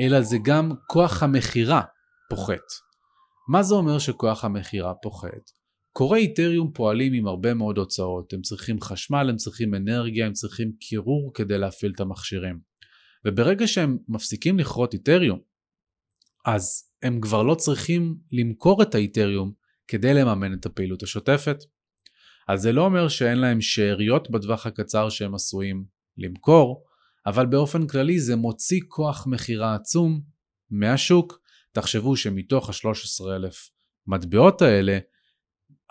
אלא 0.00 0.20
זה 0.20 0.36
גם 0.44 0.72
כוח 0.86 1.22
המכירה 1.22 1.82
פוחת. 2.30 2.66
מה 3.48 3.62
זה 3.62 3.74
אומר 3.74 3.98
שכוח 3.98 4.44
המכירה 4.44 4.94
פוחת? 4.94 5.61
קוראי 5.92 6.20
איתריום 6.20 6.72
פועלים 6.72 7.12
עם 7.12 7.26
הרבה 7.26 7.54
מאוד 7.54 7.78
הוצאות, 7.78 8.32
הם 8.32 8.42
צריכים 8.42 8.80
חשמל, 8.80 9.26
הם 9.30 9.36
צריכים 9.36 9.74
אנרגיה, 9.74 10.26
הם 10.26 10.32
צריכים 10.32 10.72
קירור 10.80 11.30
כדי 11.34 11.58
להפעיל 11.58 11.92
את 11.94 12.00
המכשירים. 12.00 12.60
וברגע 13.24 13.66
שהם 13.66 13.98
מפסיקים 14.08 14.58
לכרות 14.58 14.94
איתריום, 14.94 15.38
אז 16.46 16.90
הם 17.02 17.20
כבר 17.20 17.42
לא 17.42 17.54
צריכים 17.54 18.16
למכור 18.32 18.82
את 18.82 18.94
האיתריום 18.94 19.52
כדי 19.88 20.14
לממן 20.14 20.54
את 20.54 20.66
הפעילות 20.66 21.02
השוטפת. 21.02 21.56
אז 22.48 22.62
זה 22.62 22.72
לא 22.72 22.84
אומר 22.84 23.08
שאין 23.08 23.38
להם 23.38 23.60
שאריות 23.60 24.30
בטווח 24.30 24.66
הקצר 24.66 25.08
שהם 25.08 25.34
עשויים 25.34 25.84
למכור, 26.18 26.84
אבל 27.26 27.46
באופן 27.46 27.86
כללי 27.86 28.20
זה 28.20 28.36
מוציא 28.36 28.80
כוח 28.88 29.26
מכירה 29.26 29.74
עצום 29.74 30.20
מהשוק. 30.70 31.42
תחשבו 31.72 32.16
שמתוך 32.16 32.68
ה-13,000 32.68 33.70
מטבעות 34.06 34.62
האלה, 34.62 34.98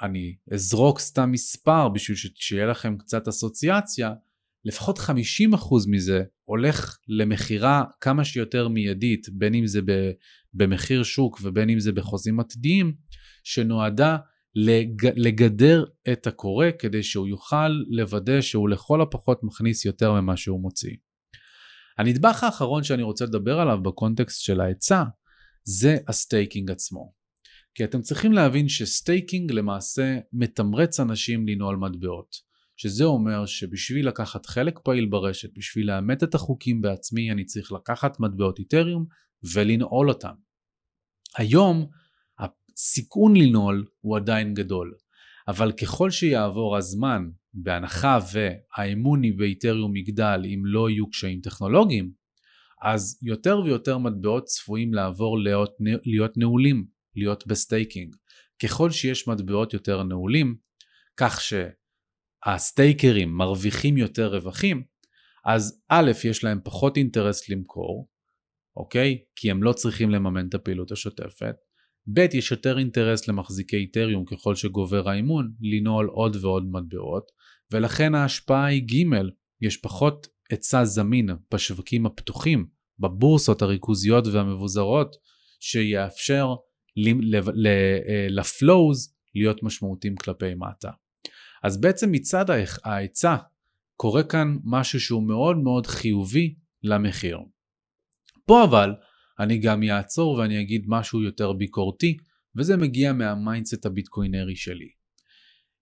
אני 0.02 0.36
אזרוק 0.54 1.00
סתם 1.00 1.32
מספר 1.32 1.90
בשביל 1.90 2.18
שיהיה 2.36 2.66
לכם 2.66 2.98
קצת 2.98 3.28
אסוציאציה, 3.28 4.14
לפחות 4.66 4.98
50% 5.00 5.02
מזה 5.88 6.24
הולך 6.44 6.98
למכירה 7.08 7.84
כמה 8.02 8.26
שיותר 8.26 8.68
מיידית, 8.68 9.28
בין 9.30 9.56
אם 9.56 9.68
זה 9.68 9.82
במחיר 10.54 11.04
שוק 11.04 11.40
ובין 11.44 11.70
אם 11.70 11.80
זה 11.80 11.92
בחוזים 11.92 12.40
עתידיים, 12.40 12.96
שנועדה 13.44 14.18
לג, 14.56 15.06
לגדר 15.16 15.86
את 16.12 16.28
הכורה 16.28 16.68
כדי 16.80 17.04
שהוא 17.04 17.28
יוכל 17.28 17.70
לוודא 17.90 18.42
שהוא 18.42 18.70
לכל 18.70 19.02
הפחות 19.02 19.44
מכניס 19.44 19.86
יותר 19.86 20.14
ממה 20.14 20.38
שהוא 20.38 20.62
מוציא. 20.62 20.96
הנדבך 21.98 22.44
האחרון 22.44 22.84
שאני 22.84 23.04
רוצה 23.04 23.26
לדבר 23.26 23.60
עליו 23.60 23.84
בקונטקסט 23.84 24.42
של 24.42 24.62
ההיצע 24.62 25.04
זה 25.64 25.98
ה 26.08 26.16
staking 26.16 26.72
עצמו. 26.72 27.21
כי 27.76 27.84
אתם 27.84 28.02
צריכים 28.02 28.34
להבין 28.34 28.70
ש 28.70 28.88
staking 28.88 29.52
למעשה 29.52 30.18
מתמרץ 30.34 31.00
אנשים 31.00 31.48
לנעול 31.48 31.76
מטבעות. 31.76 32.52
שזה 32.82 33.04
אומר 33.04 33.46
שבשביל 33.46 34.08
לקחת 34.08 34.46
חלק 34.46 34.80
פעיל 34.84 35.06
ברשת, 35.06 35.50
בשביל 35.54 35.88
לאמת 35.88 36.24
את 36.24 36.36
החוקים 36.36 36.82
בעצמי, 36.82 37.32
אני 37.32 37.46
צריך 37.46 37.72
לקחת 37.72 38.20
מטבעות 38.20 38.60
איתריום 38.60 39.06
ולנעול 39.54 40.10
אותם. 40.10 40.34
היום 41.38 41.88
הסיכון 42.40 43.36
לנעול 43.36 43.86
הוא 44.02 44.18
עדיין 44.18 44.54
גדול, 44.54 44.94
אבל 45.48 45.72
ככל 45.72 46.10
שיעבור 46.10 46.78
הזמן, 46.78 47.30
בהנחה 47.54 48.20
והאמון 48.34 49.38
באיתריום 49.38 49.96
יגדל 49.96 50.42
אם 50.46 50.62
לא 50.66 50.90
יהיו 50.90 51.10
קשיים 51.10 51.42
טכנולוגיים, 51.42 52.12
אז 52.84 53.20
יותר 53.22 53.60
ויותר 53.66 53.98
מטבעות 53.98 54.44
צפויים 54.44 54.94
לעבור 54.94 55.40
להיות, 55.40 55.78
להיות 56.06 56.38
נעולים, 56.38 56.86
להיות 57.16 57.48
ב 57.48 57.55
staking. 57.55 58.16
ככל 58.64 58.92
שיש 58.92 59.28
מטבעות 59.28 59.74
יותר 59.74 60.04
נעולים, 60.04 60.56
כך 61.18 61.42
שהסטייקרים 61.42 63.32
מרוויחים 63.38 63.98
יותר 63.98 64.36
רווחים, 64.36 64.84
אז 65.46 65.82
א', 65.90 66.12
יש 66.24 66.44
להם 66.44 66.60
פחות 66.64 66.98
אינטרס 66.98 67.50
למכור, 67.50 68.08
אוקיי? 68.78 69.18
כי 69.36 69.52
הם 69.52 69.64
לא 69.64 69.74
צריכים 69.74 70.10
לממן 70.10 70.48
את 70.48 70.54
הפעילות 70.54 70.92
השוטפת. 70.92 71.56
ב', 72.14 72.20
יש 72.34 72.52
יותר 72.52 72.78
אינטרס 72.78 73.28
למחזיקי 73.28 73.78
איתריום 73.78 74.26
ככל 74.26 74.56
שגובר 74.56 75.10
האימון, 75.10 75.52
לנעול 75.62 76.08
עוד 76.08 76.36
ועוד 76.36 76.64
מטבעות, 76.72 77.24
ולכן 77.72 78.16
ההשפעה 78.16 78.66
היא 78.66 78.84
ג', 78.84 79.06
יש 79.62 79.78
פחות 79.78 80.28
היצע 80.50 80.86
זמין 80.86 81.30
בשווקים 81.54 82.06
הפתוחים, 82.06 82.68
בבורסות 83.00 83.62
הריכוזיות 83.62 84.28
והמבוזרות, 84.28 85.16
שיאפשר 85.60 86.48
לפלואוז 88.30 89.14
להיות 89.36 89.64
משמעותיים 89.64 90.16
כלפי 90.16 90.56
מטה. 90.56 90.92
אז 91.64 91.82
בעצם 91.82 92.12
מצד 92.12 92.46
ההיצע 92.84 93.36
קורה 93.96 94.24
כאן 94.24 94.58
משהו 94.64 95.00
שהוא 95.00 95.24
מאוד 95.24 95.58
מאוד 95.58 95.88
חיובי 95.88 96.56
למחיר. 96.84 97.40
פה 98.46 98.64
אבל 98.64 98.94
אני 99.40 99.58
גם 99.58 99.84
אעצור 99.84 100.34
ואני 100.34 100.62
אגיד 100.62 100.86
משהו 100.88 101.24
יותר 101.24 101.54
ביקורתי, 101.54 102.18
וזה 102.56 102.78
מגיע 102.78 103.14
מה 103.14 103.30
mindset 103.30 103.86
הביטקוינרי 103.86 104.56
שלי. 104.56 104.90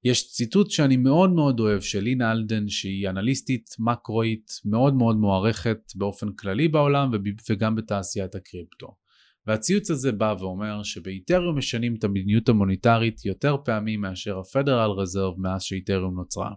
יש 0.03 0.31
ציטוט 0.31 0.71
שאני 0.71 0.97
מאוד 0.97 1.31
מאוד 1.31 1.59
אוהב 1.59 1.81
של 1.81 1.99
לין 1.99 2.31
אלדן 2.31 2.69
שהיא 2.69 3.09
אנליסטית 3.09 3.69
מקרואית 3.79 4.51
מאוד 4.65 4.93
מאוד 4.93 5.15
מוערכת 5.15 5.79
באופן 5.95 6.33
כללי 6.33 6.67
בעולם 6.67 7.11
וגם 7.49 7.75
בתעשיית 7.75 8.35
הקריפטו. 8.35 8.95
והציוץ 9.47 9.91
הזה 9.91 10.11
בא 10.11 10.35
ואומר 10.39 10.83
שבאיתריום 10.83 11.57
משנים 11.57 11.95
את 11.95 12.03
המדיניות 12.03 12.49
המוניטרית 12.49 13.25
יותר 13.25 13.55
פעמים 13.65 14.01
מאשר 14.01 14.39
הפדרל 14.39 14.91
רזרב 14.91 15.33
מאז 15.37 15.61
שאיתריום 15.61 16.15
נוצרה. 16.15 16.51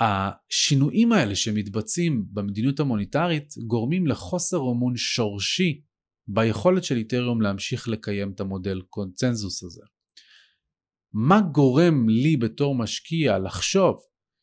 השינויים 0.00 1.12
האלה 1.12 1.36
שמתבצעים 1.36 2.24
במדיניות 2.32 2.80
המוניטרית 2.80 3.54
גורמים 3.66 4.06
לחוסר 4.06 4.58
אמון 4.58 4.96
שורשי 4.96 5.82
ביכולת 6.28 6.84
של 6.84 6.96
איתריום 6.96 7.40
להמשיך 7.40 7.88
לקיים 7.88 8.32
את 8.32 8.40
המודל 8.40 8.80
קונצנזוס 8.80 9.62
הזה. 9.62 9.82
מה 11.12 11.40
גורם 11.40 12.08
לי 12.08 12.36
בתור 12.36 12.74
משקיע 12.74 13.38
לחשוב 13.38 13.96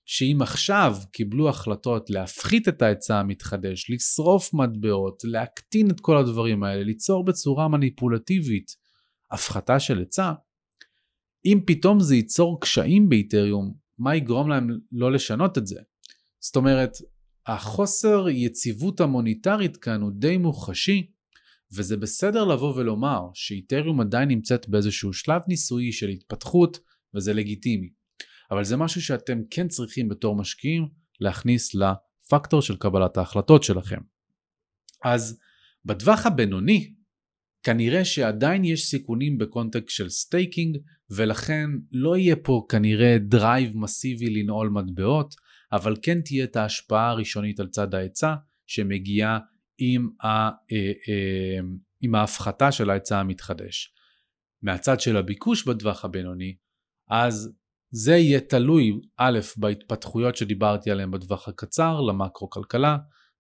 שאם 0.06 0.38
עכשיו 0.42 0.96
קיבלו 1.12 1.50
החלטות 1.50 2.10
להפחית 2.10 2.68
את 2.68 2.82
ההיצע 2.82 3.20
המתחדש, 3.20 3.90
לשרוף 3.90 4.54
מטבעות, 4.54 5.24
להקטין 5.24 5.92
את 5.92 6.00
כל 6.00 6.18
הדברים 6.18 6.64
האלה, 6.64 6.84
ליצור 6.84 7.26
בצורה 7.26 7.68
מניפולטיבית 7.68 8.72
הפחתה 9.32 9.80
של 9.80 10.00
היצע, 10.00 10.32
אם 11.46 11.60
פתאום 11.68 12.00
זה 12.00 12.16
ייצור 12.16 12.62
קשיים 12.62 13.10
באיתריום, 13.10 13.74
מה 14.00 14.16
יגרום 14.16 14.50
להם 14.50 14.70
לא 14.92 15.12
לשנות 15.12 15.58
את 15.58 15.68
זה? 15.68 15.80
זאת 16.40 16.56
אומרת, 16.56 16.92
החוסר 17.48 18.30
יציבות 18.30 19.02
המוניטרית 19.02 19.78
כאן 19.78 20.02
הוא 20.02 20.12
די 20.16 20.38
מוחשי, 20.38 21.12
וזה 21.76 21.98
בסדר 21.98 22.44
לבוא 22.44 22.76
ולומר 22.76 23.22
שאיתריום 23.34 24.02
עדיין 24.02 24.30
נמצאת 24.30 24.70
באיזשהו 24.70 25.14
שלב 25.14 25.42
ניסויי 25.48 25.92
של 25.92 26.10
התפתחות, 26.10 26.80
וזה 27.16 27.34
לגיטימי. 27.34 27.90
אבל 28.52 28.64
זה 28.64 28.78
משהו 28.78 29.02
שאתם 29.02 29.40
כן 29.50 29.68
צריכים 29.68 30.10
בתור 30.10 30.36
משקיעים 30.36 30.88
להכניס 31.20 31.76
לפקטור 31.76 32.62
של 32.62 32.78
קבלת 32.78 33.18
ההחלטות 33.18 33.64
שלכם. 33.64 34.00
אז 35.04 35.40
בטווח 35.86 36.26
הבינוני, 36.26 36.94
כנראה 37.64 38.06
שעדיין 38.06 38.66
יש 38.66 38.90
סיכונים 38.90 39.38
בקונטקסט 39.38 39.90
של 39.90 40.10
staking, 40.10 40.78
ולכן 41.10 41.70
לא 41.92 42.18
יהיה 42.18 42.36
פה 42.36 42.66
כנראה 42.70 43.18
drive 43.20 43.78
מסיבי 43.78 44.30
לנעול 44.30 44.70
מטבעות, 44.70 45.36
אבל 45.72 45.96
כן 46.02 46.22
תהיה 46.22 46.44
את 46.44 46.56
ההשפעה 46.56 47.10
הראשונית 47.10 47.60
על 47.60 47.68
צד 47.68 47.94
ההיצע, 47.94 48.36
שמגיעה 48.68 49.40
עם, 49.78 50.10
ה, 50.24 50.28
אה, 50.28 50.52
אה, 51.10 51.60
עם 52.02 52.16
ההפחתה 52.16 52.72
של 52.72 52.90
ההיצע 52.90 53.20
המתחדש. 53.20 53.94
מהצד 54.62 55.00
של 55.00 55.18
הביקוש 55.18 55.68
בטווח 55.68 56.06
הבינוני, 56.06 56.56
אז 57.10 57.54
זה 57.98 58.16
יהיה 58.16 58.40
תלוי 58.40 59.00
א' 59.18 59.40
בהתפתחויות 59.58 60.36
שדיברתי 60.36 60.92
עליהן 60.92 61.12
בטווח 61.12 61.48
הקצר 61.48 62.02
למקרו 62.02 62.50
כלכלה 62.50 62.98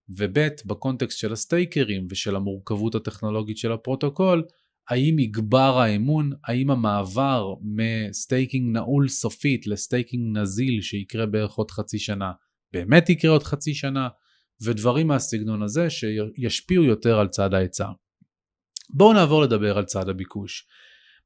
וב' 0.09 0.47
בקונטקסט 0.65 1.17
של 1.17 1.33
הסטייקרים 1.33 2.07
ושל 2.09 2.35
המורכבות 2.35 2.95
הטכנולוגית 2.95 3.57
של 3.57 3.71
הפרוטוקול 3.71 4.43
האם 4.89 5.19
יגבר 5.19 5.77
האמון, 5.79 6.31
האם 6.47 6.71
המעבר 6.71 7.53
מ 7.61 7.75
staking 7.75 8.73
נעול 8.73 9.07
סופית 9.07 9.67
ל 9.67 9.76
staking 9.76 10.37
נזיל 10.37 10.81
שיקרה 10.81 11.25
בערך 11.25 11.51
עוד 11.51 11.71
חצי 11.71 11.99
שנה 11.99 12.31
באמת 12.73 13.09
יקרה 13.09 13.31
עוד 13.31 13.43
חצי 13.43 13.73
שנה 13.73 14.07
ודברים 14.63 15.07
מהסגנון 15.07 15.61
הזה 15.61 15.87
שישפיעו 15.89 16.83
יותר 16.83 17.19
על 17.19 17.27
צד 17.27 17.53
ההיצע. 17.53 17.87
בואו 18.89 19.13
נעבור 19.13 19.41
לדבר 19.41 19.77
על 19.77 19.85
צד 19.85 20.09
הביקוש. 20.09 20.67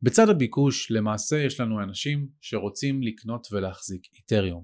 בצד 0.02 0.30
הביקוש 0.30 0.92
למעשה 0.92 1.38
יש 1.38 1.60
לנו 1.60 1.84
אנשים 1.84 2.28
שרוצים 2.42 3.04
לקנות 3.04 3.48
ולהחזיק 3.52 4.02
איתריום. 4.16 4.64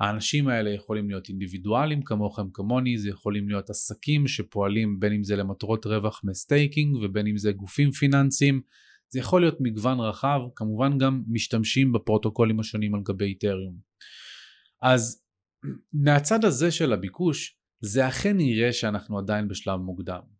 האנשים 0.00 0.48
האלה 0.48 0.70
יכולים 0.70 1.10
להיות 1.10 1.28
אינדיבידואלים 1.28 2.02
כמוכם 2.02 2.50
כמוני, 2.52 2.98
זה 2.98 3.08
יכולים 3.08 3.48
להיות 3.48 3.70
עסקים 3.70 4.28
שפועלים 4.28 5.00
בין 5.00 5.12
אם 5.12 5.24
זה 5.24 5.36
למטרות 5.36 5.86
רווח 5.86 6.20
מ 6.24 6.33
staking 6.33 6.96
ובין 6.96 7.26
אם 7.26 7.36
זה 7.36 7.52
גופים 7.52 7.90
פיננסיים, 7.90 8.60
זה 9.08 9.18
יכול 9.18 9.40
להיות 9.40 9.56
מגוון 9.60 10.00
רחב, 10.00 10.40
כמובן 10.56 10.98
גם 10.98 11.22
משתמשים 11.28 11.92
בפרוטוקולים 11.92 12.60
השונים 12.60 12.94
על 12.94 13.00
גבי 13.02 13.24
איתריום. 13.24 13.76
אז 14.82 15.22
מהצד 15.92 16.44
הזה 16.44 16.70
של 16.70 16.92
הביקוש, 16.92 17.56
זה 17.80 18.08
אכן 18.08 18.36
נראה 18.36 18.72
שאנחנו 18.72 19.18
עדיין 19.18 19.48
בשלב 19.48 19.80
מוקדם. 19.80 20.33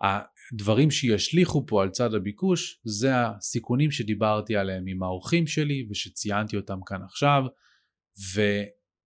הדברים 0.00 0.90
שישליכו 0.90 1.64
פה 1.66 1.82
על 1.82 1.90
צד 1.90 2.14
הביקוש 2.14 2.80
זה 2.84 3.10
הסיכונים 3.16 3.90
שדיברתי 3.90 4.56
עליהם 4.56 4.84
עם 4.86 5.02
האורחים 5.02 5.46
שלי 5.46 5.86
ושציינתי 5.90 6.56
אותם 6.56 6.78
כאן 6.86 7.02
עכשיו 7.02 7.42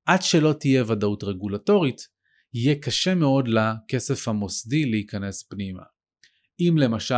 עד 0.06 0.22
שלא 0.22 0.54
תהיה 0.60 0.84
ודאות 0.86 1.24
רגולטורית, 1.24 2.00
יהיה 2.54 2.74
קשה 2.74 3.14
מאוד 3.14 3.48
לכסף 3.48 4.28
המוסדי 4.28 4.84
להיכנס 4.84 5.42
פנימה. 5.42 5.82
אם 6.60 6.78
למשל 6.78 7.14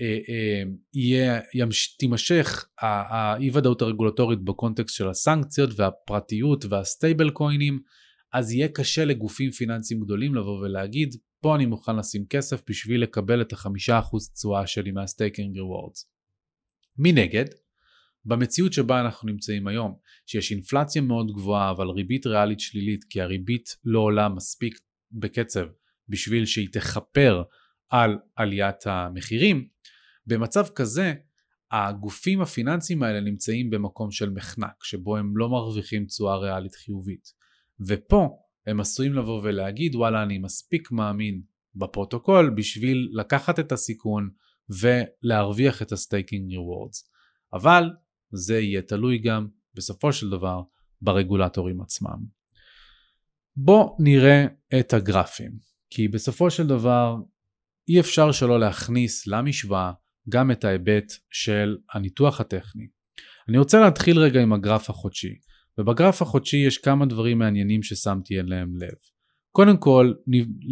אה, 0.00 0.18
אה, 0.28 0.62
יהיה, 0.94 1.40
ימש, 1.54 1.96
תימשך 1.96 2.68
האי 2.80 3.50
ודאות 3.54 3.82
הרגולטורית 3.82 4.44
בקונטקסט 4.44 4.96
של 4.96 5.08
הסנקציות 5.08 5.70
והפרטיות 5.76 6.64
וה 6.64 6.81
stable 6.81 7.30
coin 7.30 7.59
ים, 7.59 7.80
אז 8.32 8.52
יהיה 8.52 8.68
קשה 8.68 9.04
לגופים 9.04 9.50
פיננסיים 9.50 10.00
גדולים 10.00 10.34
לבוא 10.34 10.58
ולהגיד, 10.58 11.16
פה 11.42 11.56
אני 11.56 11.66
מוכן 11.66 11.96
לשים 11.96 12.26
כסף 12.26 12.62
בשביל 12.68 13.02
לקבל 13.02 13.42
את 13.42 13.52
החמישה 13.52 13.98
אחוז 13.98 14.32
תשואה 14.32 14.66
שלי 14.66 14.90
מה 14.90 15.05
staking 15.05 15.56
rewards. 15.56 16.10
מנגד, 16.98 17.44
במציאות 18.24 18.72
שבה 18.72 19.00
אנחנו 19.00 19.28
נמצאים 19.28 19.66
היום, 19.66 19.98
שיש 20.26 20.52
אינפלציה 20.52 21.02
מאוד 21.02 21.32
גבוהה 21.32 21.70
אבל 21.70 21.86
ריבית 21.86 22.26
ריאלית 22.26 22.60
שלילית 22.60 23.04
כי 23.04 23.20
הריבית 23.20 23.76
לא 23.84 24.00
עולה 24.00 24.28
מספיק 24.28 24.78
בקצב 25.12 25.66
בשביל 26.08 26.46
שהיא 26.46 26.68
תכפר 26.72 27.42
על 27.88 28.18
עליית 28.36 28.86
המחירים, 28.86 29.68
במצב 30.26 30.66
כזה 30.74 31.14
הגופים 31.70 32.40
הפיננסיים 32.40 33.02
האלה 33.02 33.20
נמצאים 33.20 33.70
במקום 33.70 34.10
של 34.10 34.30
מחנק 34.30 34.84
שבו 34.84 35.16
הם 35.16 35.36
לא 35.36 35.48
מרוויחים 35.48 36.06
תשואה 36.06 36.36
ריאלית 36.36 36.74
חיובית. 36.74 37.28
ופה 37.86 38.41
הם 38.66 38.80
עשויים 38.80 39.14
לבוא 39.14 39.40
ולהגיד 39.42 39.94
וואלה 39.94 40.22
אני 40.22 40.38
מספיק 40.38 40.90
מאמין 40.90 41.42
בפרוטוקול 41.74 42.50
בשביל 42.50 43.08
לקחת 43.12 43.58
את 43.58 43.72
הסיכון 43.72 44.30
ולהרוויח 44.68 45.82
את 45.82 45.92
ה 45.92 45.99
staking 45.99 46.50
rewards. 46.50 47.10
אבל 47.52 47.90
זה 48.32 48.58
יהיה 48.58 48.82
תלוי 48.82 49.18
גם 49.18 49.46
בסופו 49.74 50.12
של 50.12 50.30
דבר 50.30 50.62
ברגולטורים 51.02 51.80
עצמם. 51.80 52.18
בואו 53.56 53.96
נראה 54.00 54.46
את 54.80 54.92
הגרפים, 54.92 55.52
כי 55.90 56.08
בסופו 56.08 56.50
של 56.50 56.66
דבר 56.66 57.16
אי 57.88 58.00
אפשר 58.00 58.32
שלא 58.32 58.60
להכניס 58.60 59.26
למשוואה 59.26 59.92
גם 60.28 60.50
את 60.50 60.64
ההיבט 60.64 61.12
של 61.30 61.76
הניתוח 61.92 62.40
הטכני. 62.40 62.88
אני 63.48 63.58
רוצה 63.58 63.80
להתחיל 63.80 64.18
רגע 64.18 64.42
עם 64.42 64.52
הגרף 64.52 64.90
החודשי, 64.90 65.34
ובגרף 65.78 66.22
החודשי 66.22 66.56
יש 66.56 66.78
כמה 66.78 67.06
דברים 67.06 67.38
מעניינים 67.38 67.82
ששמתי 67.82 68.40
אליהם 68.40 68.76
לב. 68.76 68.94
קודם 69.54 69.76
כל, 69.76 70.12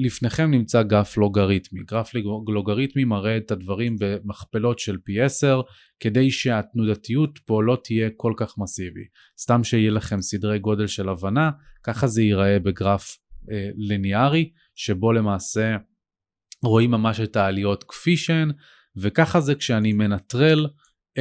לפניכם 0.05 0.51
נמצא 0.51 0.83
גרף 0.83 1.17
לוגריתמי. 1.17 1.81
גרף 1.85 2.11
לוגריתמי 2.49 3.05
מראה 3.05 3.37
את 3.37 3.51
הדברים 3.51 3.97
במכפלות 4.01 4.79
של 4.79 4.97
פי 5.05 5.21
10, 5.21 5.61
כדי 6.01 6.31
שהתנודתיות 6.31 7.39
פה 7.47 7.63
לא 7.63 7.79
תהיה 7.85 8.09
כל 8.17 8.33
כך 8.37 8.55
מסיבי. 8.59 9.05
סתם 9.41 9.65
שיהיה 9.65 9.91
לכם 9.91 10.23
סדרי 10.23 10.59
גודל 10.59 10.87
של 10.87 11.09
הבנה, 11.09 11.51
ככה 11.83 12.07
זה 12.07 12.23
ייראה 12.23 12.59
בגרף 12.59 13.19
אה, 13.51 13.69
ליניארי, 13.77 14.51
שבו 14.75 15.13
למעשה 15.13 15.77
רואים 16.65 16.91
ממש 16.91 17.21
את 17.21 17.37
העליות 17.37 17.85
כפי 17.89 18.17
שהן, 18.17 18.51
וככה 18.97 19.41
זה 19.41 19.55
כשאני 19.55 19.93
מנטרל 19.93 20.67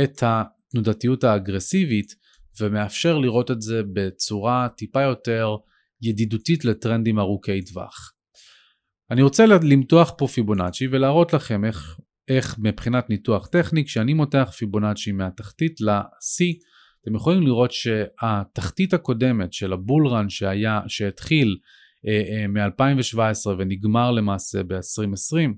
את 0.03 0.23
התנודתיות 0.23 1.23
האגרסיבית, 1.23 2.15
ומאפשר 2.61 3.17
לראות 3.17 3.51
את 3.51 3.61
זה 3.61 3.81
בצורה 3.93 4.67
טיפה 4.77 5.01
יותר 5.01 5.55
ידידותית 6.01 6.65
לטרנדים 6.65 7.19
ארוכי 7.19 7.61
טווח. 7.61 8.13
אני 9.11 9.21
רוצה 9.21 9.45
למתוח 9.45 10.13
פה 10.17 10.27
פיבונאצ'י 10.27 10.87
ולהראות 10.91 11.33
לכם 11.33 11.65
איך, 11.65 11.99
איך 12.27 12.55
מבחינת 12.59 13.09
ניתוח 13.09 13.47
טכני, 13.47 13.85
כשאני 13.85 14.13
מותח 14.13 14.51
פיבונאצ'י 14.57 15.11
מהתחתית 15.11 15.81
ל-C, 15.81 16.43
אתם 17.01 17.15
יכולים 17.15 17.43
לראות 17.43 17.71
שהתחתית 17.71 18.93
הקודמת 18.93 19.53
של 19.53 19.73
הבולרן 19.73 20.29
שהיה, 20.29 20.81
שהתחיל 20.87 21.57
אה, 22.07 22.21
אה, 22.31 22.47
מ-2017 22.47 23.49
ונגמר 23.57 24.11
למעשה 24.11 24.63
ב-2020, 24.63 25.53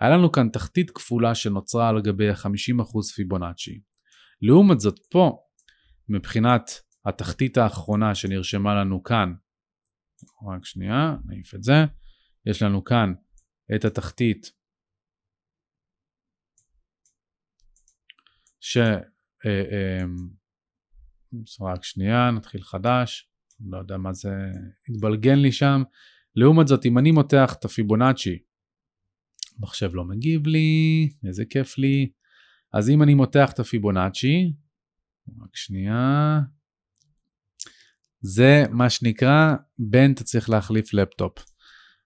היה 0.00 0.10
לנו 0.10 0.32
כאן 0.32 0.48
תחתית 0.48 0.90
כפולה 0.90 1.34
שנוצרה 1.34 1.88
על 1.88 2.00
גבי 2.00 2.28
ה-50% 2.28 3.14
פיבונאצ'י. 3.16 3.80
לעומת 4.42 4.80
זאת 4.80 4.98
פה, 5.10 5.38
מבחינת 6.08 6.70
התחתית 7.04 7.56
האחרונה 7.56 8.14
שנרשמה 8.14 8.74
לנו 8.74 9.02
כאן, 9.02 9.32
רק 10.52 10.64
שנייה, 10.64 11.16
נעיף 11.26 11.54
את 11.54 11.62
זה, 11.62 11.84
יש 12.46 12.62
לנו 12.62 12.84
כאן 12.84 13.14
את 13.76 13.84
התחתית 13.84 14.52
ש... 18.60 18.76
אה, 19.46 19.62
אה, 19.72 20.04
רק 21.60 21.84
שנייה, 21.84 22.30
נתחיל 22.30 22.62
חדש, 22.62 23.30
לא 23.60 23.78
יודע 23.78 23.96
מה 23.96 24.12
זה 24.12 24.30
התבלגן 24.88 25.38
לי 25.38 25.52
שם. 25.52 25.82
לעומת 26.36 26.68
זאת, 26.68 26.86
אם 26.86 26.98
אני 26.98 27.10
מותח 27.10 27.54
את 27.58 27.64
הפיבונאצ'י, 27.64 28.38
מחשב 29.58 29.90
לא 29.94 30.04
מגיב 30.04 30.46
לי, 30.46 31.08
איזה 31.26 31.44
כיף 31.50 31.78
לי. 31.78 32.10
אז 32.72 32.90
אם 32.90 33.02
אני 33.02 33.14
מותח 33.14 33.52
את 33.52 33.58
הפיבונאצ'י, 33.58 34.52
רק 35.42 35.56
שנייה, 35.56 36.40
זה 38.20 38.64
מה 38.70 38.90
שנקרא, 38.90 39.54
בן 39.78 40.12
אתה 40.12 40.24
צריך 40.24 40.50
להחליף 40.50 40.94
לפטופ. 40.94 41.44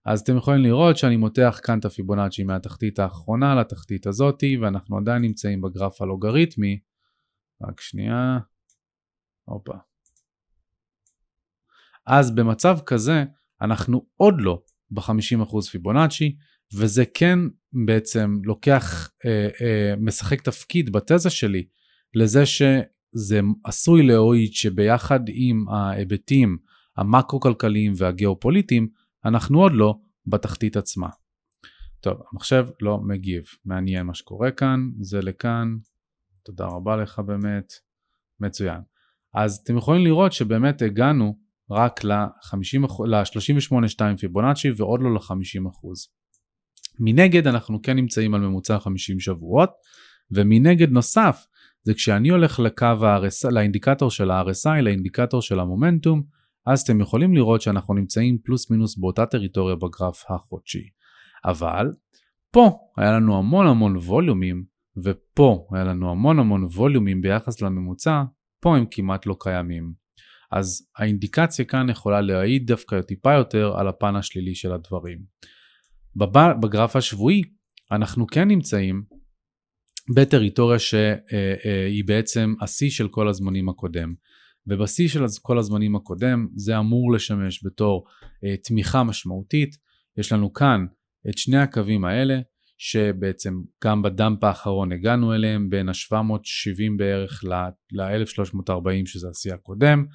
אז 0.04 0.20
אתם 0.20 0.36
יכולים 0.36 0.62
לראות 0.62 0.96
שאני 0.96 1.16
מותח 1.16 1.60
כאן 1.62 1.78
את 1.78 1.84
הפיבונאצ'י 1.84 2.44
מהתחתית 2.44 2.98
האחרונה 2.98 3.54
לתחתית 3.54 4.06
הזאתי, 4.06 4.56
ואנחנו 4.56 4.98
עדיין 4.98 5.22
נמצאים 5.22 5.60
בגרף 5.60 6.02
הלוגריתמי. 6.02 6.78
רק 7.62 7.80
שנייה, 7.80 8.38
הופה. 9.44 9.72
אז 12.06 12.34
במצב 12.34 12.78
כזה, 12.86 13.24
אנחנו 13.60 14.06
עוד 14.16 14.34
לא 14.38 14.62
ב-50% 14.90 15.70
פיבונאצ'י, 15.70 16.36
וזה 16.74 17.04
כן 17.14 17.38
בעצם 17.86 18.38
לוקח, 18.44 19.10
אה, 19.24 19.48
אה, 19.60 19.94
משחק 19.96 20.40
תפקיד 20.40 20.92
בתזה 20.92 21.30
שלי 21.30 21.64
לזה 22.14 22.46
שזה 23.14 23.40
עשוי 23.64 24.02
להועיד 24.02 24.52
שביחד 24.52 25.20
עם 25.28 25.68
ההיבטים 25.68 26.58
המקרו-כלכליים 26.96 27.92
והגיאופוליטיים, 27.96 28.88
אנחנו 29.24 29.62
עוד 29.62 29.72
לא 29.74 29.94
בתחתית 30.26 30.76
עצמה. 30.76 31.08
טוב, 32.00 32.22
המחשב 32.32 32.66
לא 32.80 32.98
מגיב, 32.98 33.44
מעניין 33.64 34.06
מה 34.06 34.14
שקורה 34.14 34.50
כאן, 34.50 34.80
זה 35.00 35.20
לכאן, 35.20 35.76
תודה 36.44 36.66
רבה 36.66 36.96
לך 36.96 37.18
באמת, 37.18 37.72
מצוין. 38.40 38.80
אז 39.34 39.60
אתם 39.64 39.76
יכולים 39.76 40.04
לראות 40.04 40.32
שבאמת 40.32 40.82
הגענו 40.82 41.38
רק 41.70 42.04
ל-38.2 42.04 44.16
פיבונאצ'י 44.20 44.70
ועוד 44.76 45.00
לא 45.02 45.14
ל-50%. 45.14 45.88
מנגד 46.98 47.46
אנחנו 47.46 47.82
כן 47.82 47.96
נמצאים 47.96 48.34
על 48.34 48.40
ממוצע 48.40 48.78
50 48.78 49.20
שבועות, 49.20 49.70
ומנגד 50.30 50.90
נוסף 50.90 51.46
זה 51.84 51.94
כשאני 51.94 52.28
הולך 52.28 52.60
לקו 52.60 52.86
ה-RSI, 52.86 53.50
לאינדיקטור 53.50 54.10
של 54.10 54.30
ה-RSI, 54.30 54.80
לאינדיקטור 54.82 55.42
של 55.42 55.60
המומנטום, 55.60 56.22
אז 56.66 56.80
אתם 56.80 57.00
יכולים 57.00 57.34
לראות 57.34 57.62
שאנחנו 57.62 57.94
נמצאים 57.94 58.38
פלוס 58.44 58.70
מינוס 58.70 58.98
באותה 58.98 59.26
טריטוריה 59.26 59.76
בגרף 59.76 60.30
החודשי. 60.30 60.88
אבל 61.44 61.86
פה 62.50 62.78
היה 62.96 63.12
לנו 63.12 63.38
המון 63.38 63.66
המון 63.66 63.96
ווליומים, 63.96 64.64
ופה 65.04 65.66
היה 65.72 65.84
לנו 65.84 66.10
המון 66.10 66.38
המון 66.38 66.64
ווליומים 66.64 67.20
ביחס 67.22 67.62
לממוצע, 67.62 68.22
פה 68.60 68.76
הם 68.76 68.84
כמעט 68.90 69.26
לא 69.26 69.36
קיימים. 69.40 69.92
אז 70.52 70.88
האינדיקציה 70.98 71.64
כאן 71.64 71.90
יכולה 71.90 72.20
להעיד 72.20 72.66
דווקא 72.66 73.00
טיפה 73.00 73.32
יותר 73.34 73.72
על 73.76 73.88
הפן 73.88 74.16
השלילי 74.16 74.54
של 74.54 74.72
הדברים. 74.72 75.18
בגרף 76.60 76.96
השבועי 76.96 77.42
אנחנו 77.92 78.26
כן 78.26 78.48
נמצאים 78.48 79.02
בטריטוריה 80.14 80.78
שהיא 80.78 82.04
בעצם 82.06 82.54
השיא 82.60 82.90
של 82.90 83.08
כל 83.08 83.28
הזמנים 83.28 83.68
הקודם. 83.68 84.14
ובשיא 84.66 85.08
של 85.08 85.24
כל 85.42 85.58
הזמנים 85.58 85.96
הקודם 85.96 86.48
זה 86.56 86.78
אמור 86.78 87.12
לשמש 87.12 87.66
בתור 87.66 88.06
אה, 88.44 88.56
תמיכה 88.56 89.02
משמעותית. 89.02 89.76
יש 90.16 90.32
לנו 90.32 90.52
כאן 90.52 90.86
את 91.28 91.38
שני 91.38 91.58
הקווים 91.58 92.04
האלה 92.04 92.40
שבעצם 92.78 93.54
גם 93.84 94.02
בדאמפ 94.02 94.44
האחרון 94.44 94.92
הגענו 94.92 95.34
אליהם 95.34 95.70
בין 95.70 95.88
ה-770 95.88 96.96
בערך 96.96 97.44
ל-1340 97.92 99.06
שזה 99.06 99.28
השיא 99.28 99.54
הקודם 99.54 100.06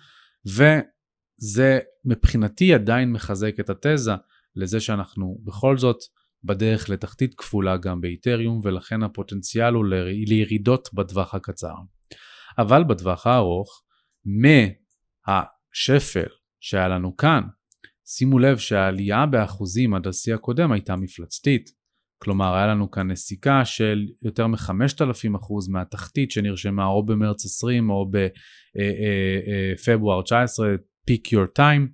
וזה 0.46 1.80
מבחינתי 2.06 2.74
עדיין 2.74 3.12
מחזק 3.12 3.56
את 3.60 3.70
התזה 3.70 4.12
לזה 4.56 4.80
שאנחנו 4.80 5.38
בכל 5.44 5.78
זאת 5.78 5.98
בדרך 6.44 6.90
לתחתית 6.90 7.36
כפולה 7.36 7.78
גם 7.78 8.02
באיתריום 8.02 8.60
ולכן 8.64 9.04
הפוטנציאל 9.04 9.74
הוא 9.74 9.86
לירידות 10.28 10.90
בטווח 10.94 11.36
הקצר. 11.36 11.74
אבל 12.58 12.84
בטווח 12.84 13.28
הארוך, 13.28 13.84
מהשפל 15.28 16.30
שהיה 16.60 16.88
לנו 16.88 17.18
כאן, 17.18 17.42
שימו 18.06 18.40
לב 18.40 18.58
שהעלייה 18.58 19.26
באחוזים 19.26 19.94
עד 19.94 20.08
השיא 20.08 20.36
הקודם 20.36 20.72
הייתה 20.72 20.96
מפלצתית. 20.96 21.78
כלומר, 22.24 22.56
היה 22.56 22.68
לנו 22.68 22.92
כאן 22.92 23.12
נסיקה 23.12 23.66
של 23.66 24.06
יותר 24.24 24.48
מ-5,000% 24.48 25.72
מהתחתית 25.72 26.32
שנרשמה 26.32 26.86
או 26.86 27.06
במרץ 27.06 27.46
20 27.46 27.90
או 27.90 28.12
בפברואר 29.76 30.22
19, 30.22 30.76
פיק 31.06 31.32
יור 31.32 31.46
טיים, 31.46 31.92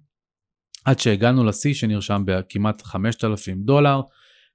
עד 0.86 1.00
שהגענו 1.00 1.44
לשיא 1.44 1.74
שנרשם 1.74 2.24
בכמעט 2.26 2.82
5,000 2.82 3.64
דולר, 3.64 4.02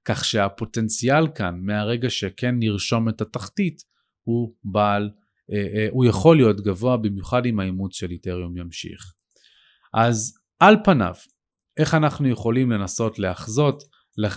כך 0.05 0.25
שהפוטנציאל 0.25 1.27
כאן 1.35 1.59
מהרגע 1.61 2.09
שכן 2.09 2.55
נרשום 2.59 3.09
את 3.09 3.21
התחתית 3.21 3.81
הוא 4.23 4.53
בעל, 4.63 5.09
אה, 5.51 5.57
אה, 5.57 5.87
הוא 5.91 6.05
יכול 6.05 6.37
להיות 6.37 6.61
גבוה 6.61 6.97
במיוחד 6.97 7.45
אם 7.45 7.59
האימוץ 7.59 7.95
של 7.95 8.11
איתריום 8.11 8.57
ימשיך. 8.57 9.13
אז 9.93 10.33
על 10.59 10.75
פניו, 10.83 11.13
איך 11.77 11.93
אנחנו 11.93 12.27
יכולים 12.27 12.71
לנסות 12.71 13.19
להחזות, 13.19 13.83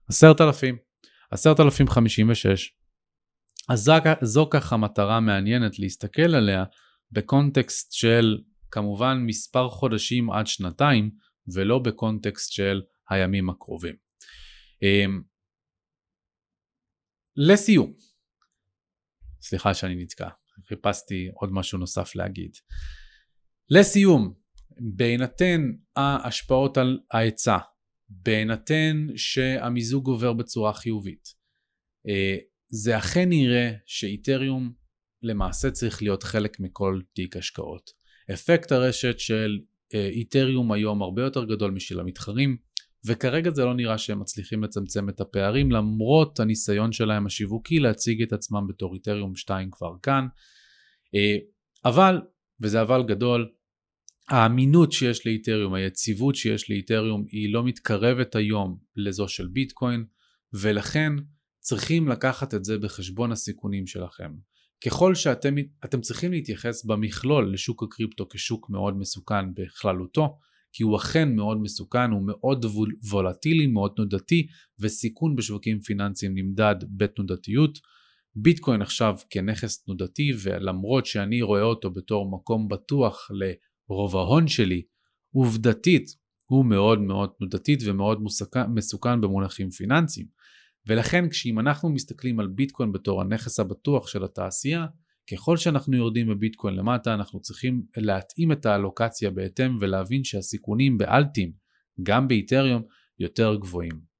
10,000, 0.09 0.77
10,056. 1.31 2.80
אז 3.69 3.79
זו, 3.79 3.93
זו 4.21 4.49
ככה 4.51 4.77
מטרה 4.77 5.19
מעניינת 5.19 5.79
להסתכל 5.79 6.35
עליה 6.35 6.63
בקונטקסט 7.11 7.91
של 7.91 8.37
כמובן 8.71 9.17
מספר 9.25 9.69
חודשים 9.69 10.31
עד 10.31 10.47
שנתיים, 10.47 11.11
ולא 11.53 11.79
בקונטקסט 11.79 12.51
של 12.51 12.81
הימים 13.09 13.49
הקרובים. 13.49 13.95
אמ, 14.81 15.21
לסיום, 17.35 17.93
סליחה 19.41 19.73
שאני 19.73 20.03
נתקע, 20.03 20.29
חיפשתי 20.67 21.29
עוד 21.33 21.49
משהו 21.53 21.79
נוסף 21.79 22.15
להגיד. 22.15 22.51
לסיום, 23.69 24.33
בהינתן 24.95 25.61
ההשפעות 25.95 26.77
על 26.77 26.99
ההיצע, 27.11 27.57
בהינתן 28.09 29.07
שהמיזוג 29.15 30.07
עובר 30.07 30.33
בצורה 30.33 30.73
חיובית, 30.73 31.23
אה, 32.07 32.37
זה 32.71 32.97
אכן 32.97 33.29
נראה 33.29 33.71
שאיתריום 33.85 34.73
למעשה 35.23 35.71
צריך 35.71 36.01
להיות 36.01 36.23
חלק 36.23 36.59
מכל 36.59 37.01
תיק 37.13 37.37
השקעות. 37.37 37.91
אפקט 38.33 38.71
הרשת 38.71 39.19
של 39.19 39.59
אה, 39.93 40.07
איתריום 40.07 40.71
היום 40.71 41.01
הרבה 41.01 41.21
יותר 41.21 41.45
גדול 41.45 41.71
משל 41.71 41.99
המתחרים, 41.99 42.57
וכרגע 43.05 43.51
זה 43.51 43.65
לא 43.65 43.73
נראה 43.73 43.97
שהם 43.97 44.19
מצליחים 44.19 44.63
לצמצם 44.63 45.09
את 45.09 45.21
הפערים 45.21 45.71
למרות 45.71 46.39
הניסיון 46.39 46.91
שלהם 46.91 47.25
השיווקי 47.25 47.79
להציג 47.79 48.21
את 48.21 48.33
עצמם 48.33 48.67
בתור 48.67 48.93
איתריום 48.93 49.35
2 49.35 49.71
כבר 49.71 49.93
כאן. 50.03 50.27
אה, 51.15 51.37
אבל, 51.85 52.21
וזה 52.61 52.81
אבל 52.81 53.03
גדול, 53.03 53.49
האמינות 54.29 54.91
שיש 54.91 55.25
לאיתריום, 55.25 55.73
היציבות 55.73 56.35
שיש 56.35 56.69
לאיתריום 56.69 57.25
היא 57.31 57.53
לא 57.53 57.63
מתקרבת 57.63 58.35
היום 58.35 58.77
לזו 58.95 59.27
של 59.27 59.47
ביטקוין 59.47 60.05
ולכן 60.53 61.13
צריכים 61.61 62.07
לקחת 62.07 62.53
את 62.53 62.65
זה 62.65 62.77
בחשבון 62.77 63.31
הסיכונים 63.31 63.87
שלכם. 63.87 64.31
ככל 64.85 65.15
שאתם 65.15 66.01
צריכים 66.01 66.31
להתייחס 66.31 66.85
במכלול 66.85 67.53
לשוק 67.53 67.83
הקריפטו 67.83 68.27
כשוק 68.29 68.69
מאוד 68.69 68.97
מסוכן 68.97 69.53
בכללותו, 69.53 70.37
כי 70.73 70.83
הוא 70.83 70.97
אכן 70.97 71.35
מאוד 71.35 71.61
מסוכן, 71.61 72.11
הוא 72.11 72.21
מאוד 72.27 72.65
וולטילי, 73.11 73.67
מאוד 73.67 73.91
תנודתי, 73.95 74.47
וסיכון 74.79 75.35
בשווקים 75.35 75.79
פיננסיים 75.79 76.35
נמדד 76.35 76.75
בתנודתיות. 76.97 77.79
ביטקוין 78.35 78.81
עכשיו 78.81 79.15
כנכס 79.29 79.83
תנודתי, 79.83 80.31
ולמרות 80.43 81.05
שאני 81.05 81.41
רואה 81.41 81.61
אותו 81.61 81.91
בתור 81.91 82.31
מקום 82.31 82.67
בטוח 82.67 83.27
לרוב 83.31 84.15
ההון 84.15 84.47
שלי, 84.47 84.81
עובדתית 85.33 86.05
הוא 86.45 86.65
מאוד 86.65 87.01
מאוד 87.01 87.29
תנודתית 87.37 87.79
ומאוד 87.85 88.19
מסוכן 88.73 89.21
במונחים 89.21 89.69
פיננסיים. 89.69 90.27
ולכן 90.87 91.29
כשאם 91.29 91.59
אנחנו 91.59 91.89
מסתכלים 91.89 92.39
על 92.39 92.47
ביטקוין 92.47 92.91
בתור 92.91 93.21
הנכס 93.21 93.59
הבטוח 93.59 94.07
של 94.07 94.23
התעשייה, 94.23 94.85
ככל 95.31 95.57
שאנחנו 95.57 95.97
יורדים 95.97 96.29
בביטקוין 96.29 96.75
למטה 96.75 97.13
אנחנו 97.13 97.41
צריכים 97.41 97.83
להתאים 97.97 98.51
את 98.51 98.65
האלוקציה 98.65 99.31
בהתאם 99.31 99.77
ולהבין 99.81 100.23
שהסיכונים 100.23 100.97
באלטים, 100.97 101.51
גם 102.03 102.27
באיתריום, 102.27 102.83
יותר 103.19 103.55
גבוהים. 103.55 104.11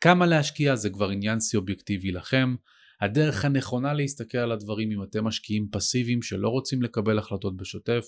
כמה 0.00 0.26
להשקיע 0.26 0.76
זה 0.76 0.90
כבר 0.90 1.08
עניין 1.10 1.40
סובייקטיבי 1.40 2.12
לכם. 2.12 2.54
הדרך 3.00 3.44
הנכונה 3.44 3.92
להסתכל 3.92 4.38
על 4.38 4.52
הדברים 4.52 4.90
אם 4.90 5.02
אתם 5.02 5.24
משקיעים 5.24 5.68
פסיביים 5.72 6.22
שלא 6.22 6.48
רוצים 6.48 6.82
לקבל 6.82 7.18
החלטות 7.18 7.56
בשוטף, 7.56 8.04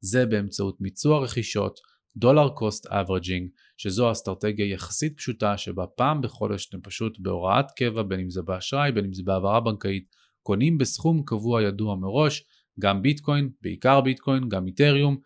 זה 0.00 0.26
באמצעות 0.26 0.80
מיצוע 0.80 1.24
רכישות, 1.24 1.80
dollar 2.16 2.48
cost 2.48 2.86
averaging, 2.86 3.48
שזו 3.76 4.12
אסטרטגיה 4.12 4.66
יחסית 4.66 5.16
פשוטה 5.16 5.58
שבה 5.58 5.86
פעם 5.86 6.20
בחודש 6.20 6.68
אתם 6.68 6.80
פשוט 6.80 7.18
בהוראת 7.18 7.70
קבע, 7.76 8.02
בין 8.02 8.20
אם 8.20 8.30
זה 8.30 8.42
באשראי, 8.42 8.92
בין 8.92 9.04
אם 9.04 9.12
זה 9.12 9.22
בהעברה 9.24 9.60
בנקאית, 9.60 10.04
קונים 10.42 10.78
בסכום 10.78 11.22
קבוע 11.26 11.62
ידוע 11.62 11.96
מראש, 11.96 12.44
גם 12.80 13.02
ביטקוין, 13.02 13.50
בעיקר 13.62 14.00
ביטקוין, 14.00 14.48
גם 14.48 14.66
איתריום, 14.66 15.16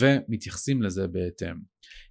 ומתייחסים 0.00 0.82
לזה 0.82 1.08
בהתאם. 1.08 1.56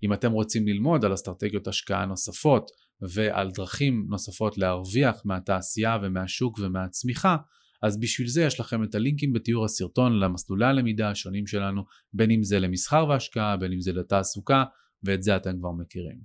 אם 0.03 0.13
אתם 0.13 0.31
רוצים 0.31 0.67
ללמוד 0.67 1.05
על 1.05 1.13
אסטרטגיות 1.13 1.67
השקעה 1.67 2.05
נוספות 2.05 2.71
ועל 3.13 3.51
דרכים 3.51 4.05
נוספות 4.09 4.57
להרוויח 4.57 5.21
מהתעשייה 5.25 5.97
ומהשוק 6.03 6.59
ומהצמיחה, 6.59 7.37
אז 7.83 7.99
בשביל 7.99 8.27
זה 8.27 8.43
יש 8.43 8.59
לכם 8.59 8.83
את 8.83 8.95
הלינקים 8.95 9.33
בתיאור 9.33 9.65
הסרטון 9.65 10.19
למסלולי 10.19 10.65
הלמידה 10.65 11.09
השונים 11.09 11.47
שלנו, 11.47 11.83
בין 12.13 12.31
אם 12.31 12.43
זה 12.43 12.59
למסחר 12.59 13.05
והשקעה, 13.09 13.57
בין 13.57 13.73
אם 13.73 13.81
זה 13.81 13.93
לתעסוקה, 13.93 14.63
ואת 15.03 15.23
זה 15.23 15.35
אתם 15.35 15.57
כבר 15.59 15.71
מכירים. 15.71 16.17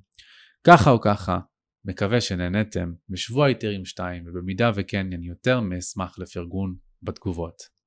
ככה 0.64 0.90
או 0.90 1.00
ככה, 1.00 1.38
מקווה 1.84 2.20
שנהנתם 2.20 2.92
בשבוע 3.08 3.46
היתרים 3.46 3.84
2, 3.84 4.24
ובמידה 4.26 4.70
וכן 4.74 5.12
אני 5.12 5.26
יותר 5.26 5.60
מאשמח 5.60 6.18
לפרגון 6.18 6.74
בתגובות. 7.02 7.78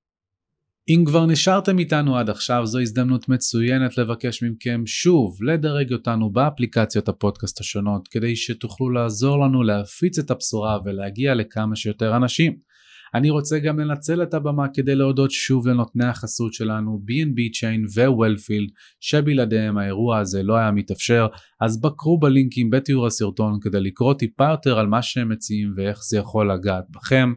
אם 0.90 1.04
כבר 1.06 1.26
נשארתם 1.26 1.80
איתנו 1.80 2.18
עד 2.18 2.30
עכשיו 2.30 2.66
זו 2.66 2.80
הזדמנות 2.80 3.30
מצוינת 3.30 3.98
לבקש 3.98 4.44
מכם 4.44 4.84
שוב 4.86 5.44
לדרג 5.44 5.94
אותנו 5.94 6.30
באפליקציות 6.30 7.10
הפודקאסט 7.10 7.60
השונות 7.60 8.08
כדי 8.08 8.36
שתוכלו 8.36 8.90
לעזור 8.90 9.40
לנו 9.40 9.64
להפיץ 9.64 10.20
את 10.20 10.32
הבשורה 10.32 10.80
ולהגיע 10.86 11.34
לכמה 11.36 11.76
שיותר 11.76 12.16
אנשים. 12.16 12.71
אני 13.14 13.30
רוצה 13.30 13.60
גם 13.60 13.80
לנצל 13.80 14.24
את 14.24 14.34
הבמה 14.34 14.68
כדי 14.74 14.96
להודות 14.96 15.32
שוב 15.32 15.68
לנותני 15.68 16.06
החסות 16.06 16.54
שלנו 16.54 17.02
B&B 17.08 17.40
Chain 17.60 17.86
ו-Wellfield 17.96 18.72
שבלעדיהם 19.00 19.78
האירוע 19.78 20.18
הזה 20.18 20.44
לא 20.44 20.56
היה 20.56 20.72
מתאפשר. 20.72 21.28
אז 21.62 21.82
בקרו 21.82 22.20
בלינקים 22.20 22.70
בתיאור 22.70 23.08
הסרטון 23.08 23.60
כדי 23.62 23.80
לקרוא 23.80 24.14
טיפה 24.14 24.50
יותר 24.52 24.80
על 24.80 24.88
מה 24.88 25.02
שהם 25.02 25.30
מציעים 25.30 25.74
ואיך 25.78 26.00
זה 26.04 26.18
יכול 26.18 26.52
לגעת 26.52 26.86
בכם. 26.90 27.34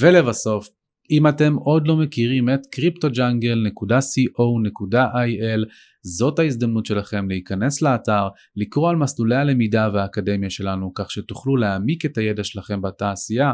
ולבסוף 0.00 0.68
אם 1.10 1.28
אתם 1.28 1.54
עוד 1.54 1.88
לא 1.88 1.96
מכירים 1.96 2.48
את 2.48 2.60
cryptojungle.co.il 2.76 5.64
זאת 6.02 6.38
ההזדמנות 6.38 6.86
שלכם 6.86 7.28
להיכנס 7.28 7.82
לאתר, 7.82 8.28
לקרוא 8.56 8.90
על 8.90 8.96
מסלולי 8.96 9.36
הלמידה 9.36 9.88
והאקדמיה 9.94 10.50
שלנו 10.50 10.92
כך 10.94 11.10
שתוכלו 11.10 11.56
להעמיק 11.56 12.06
את 12.06 12.18
הידע 12.18 12.44
שלכם 12.44 12.82
בתעשייה 12.82 13.52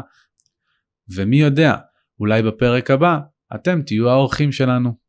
ומי 1.15 1.35
יודע, 1.35 1.75
אולי 2.19 2.43
בפרק 2.43 2.91
הבא 2.91 3.19
אתם 3.55 3.81
תהיו 3.81 4.09
האורחים 4.09 4.51
שלנו. 4.51 5.04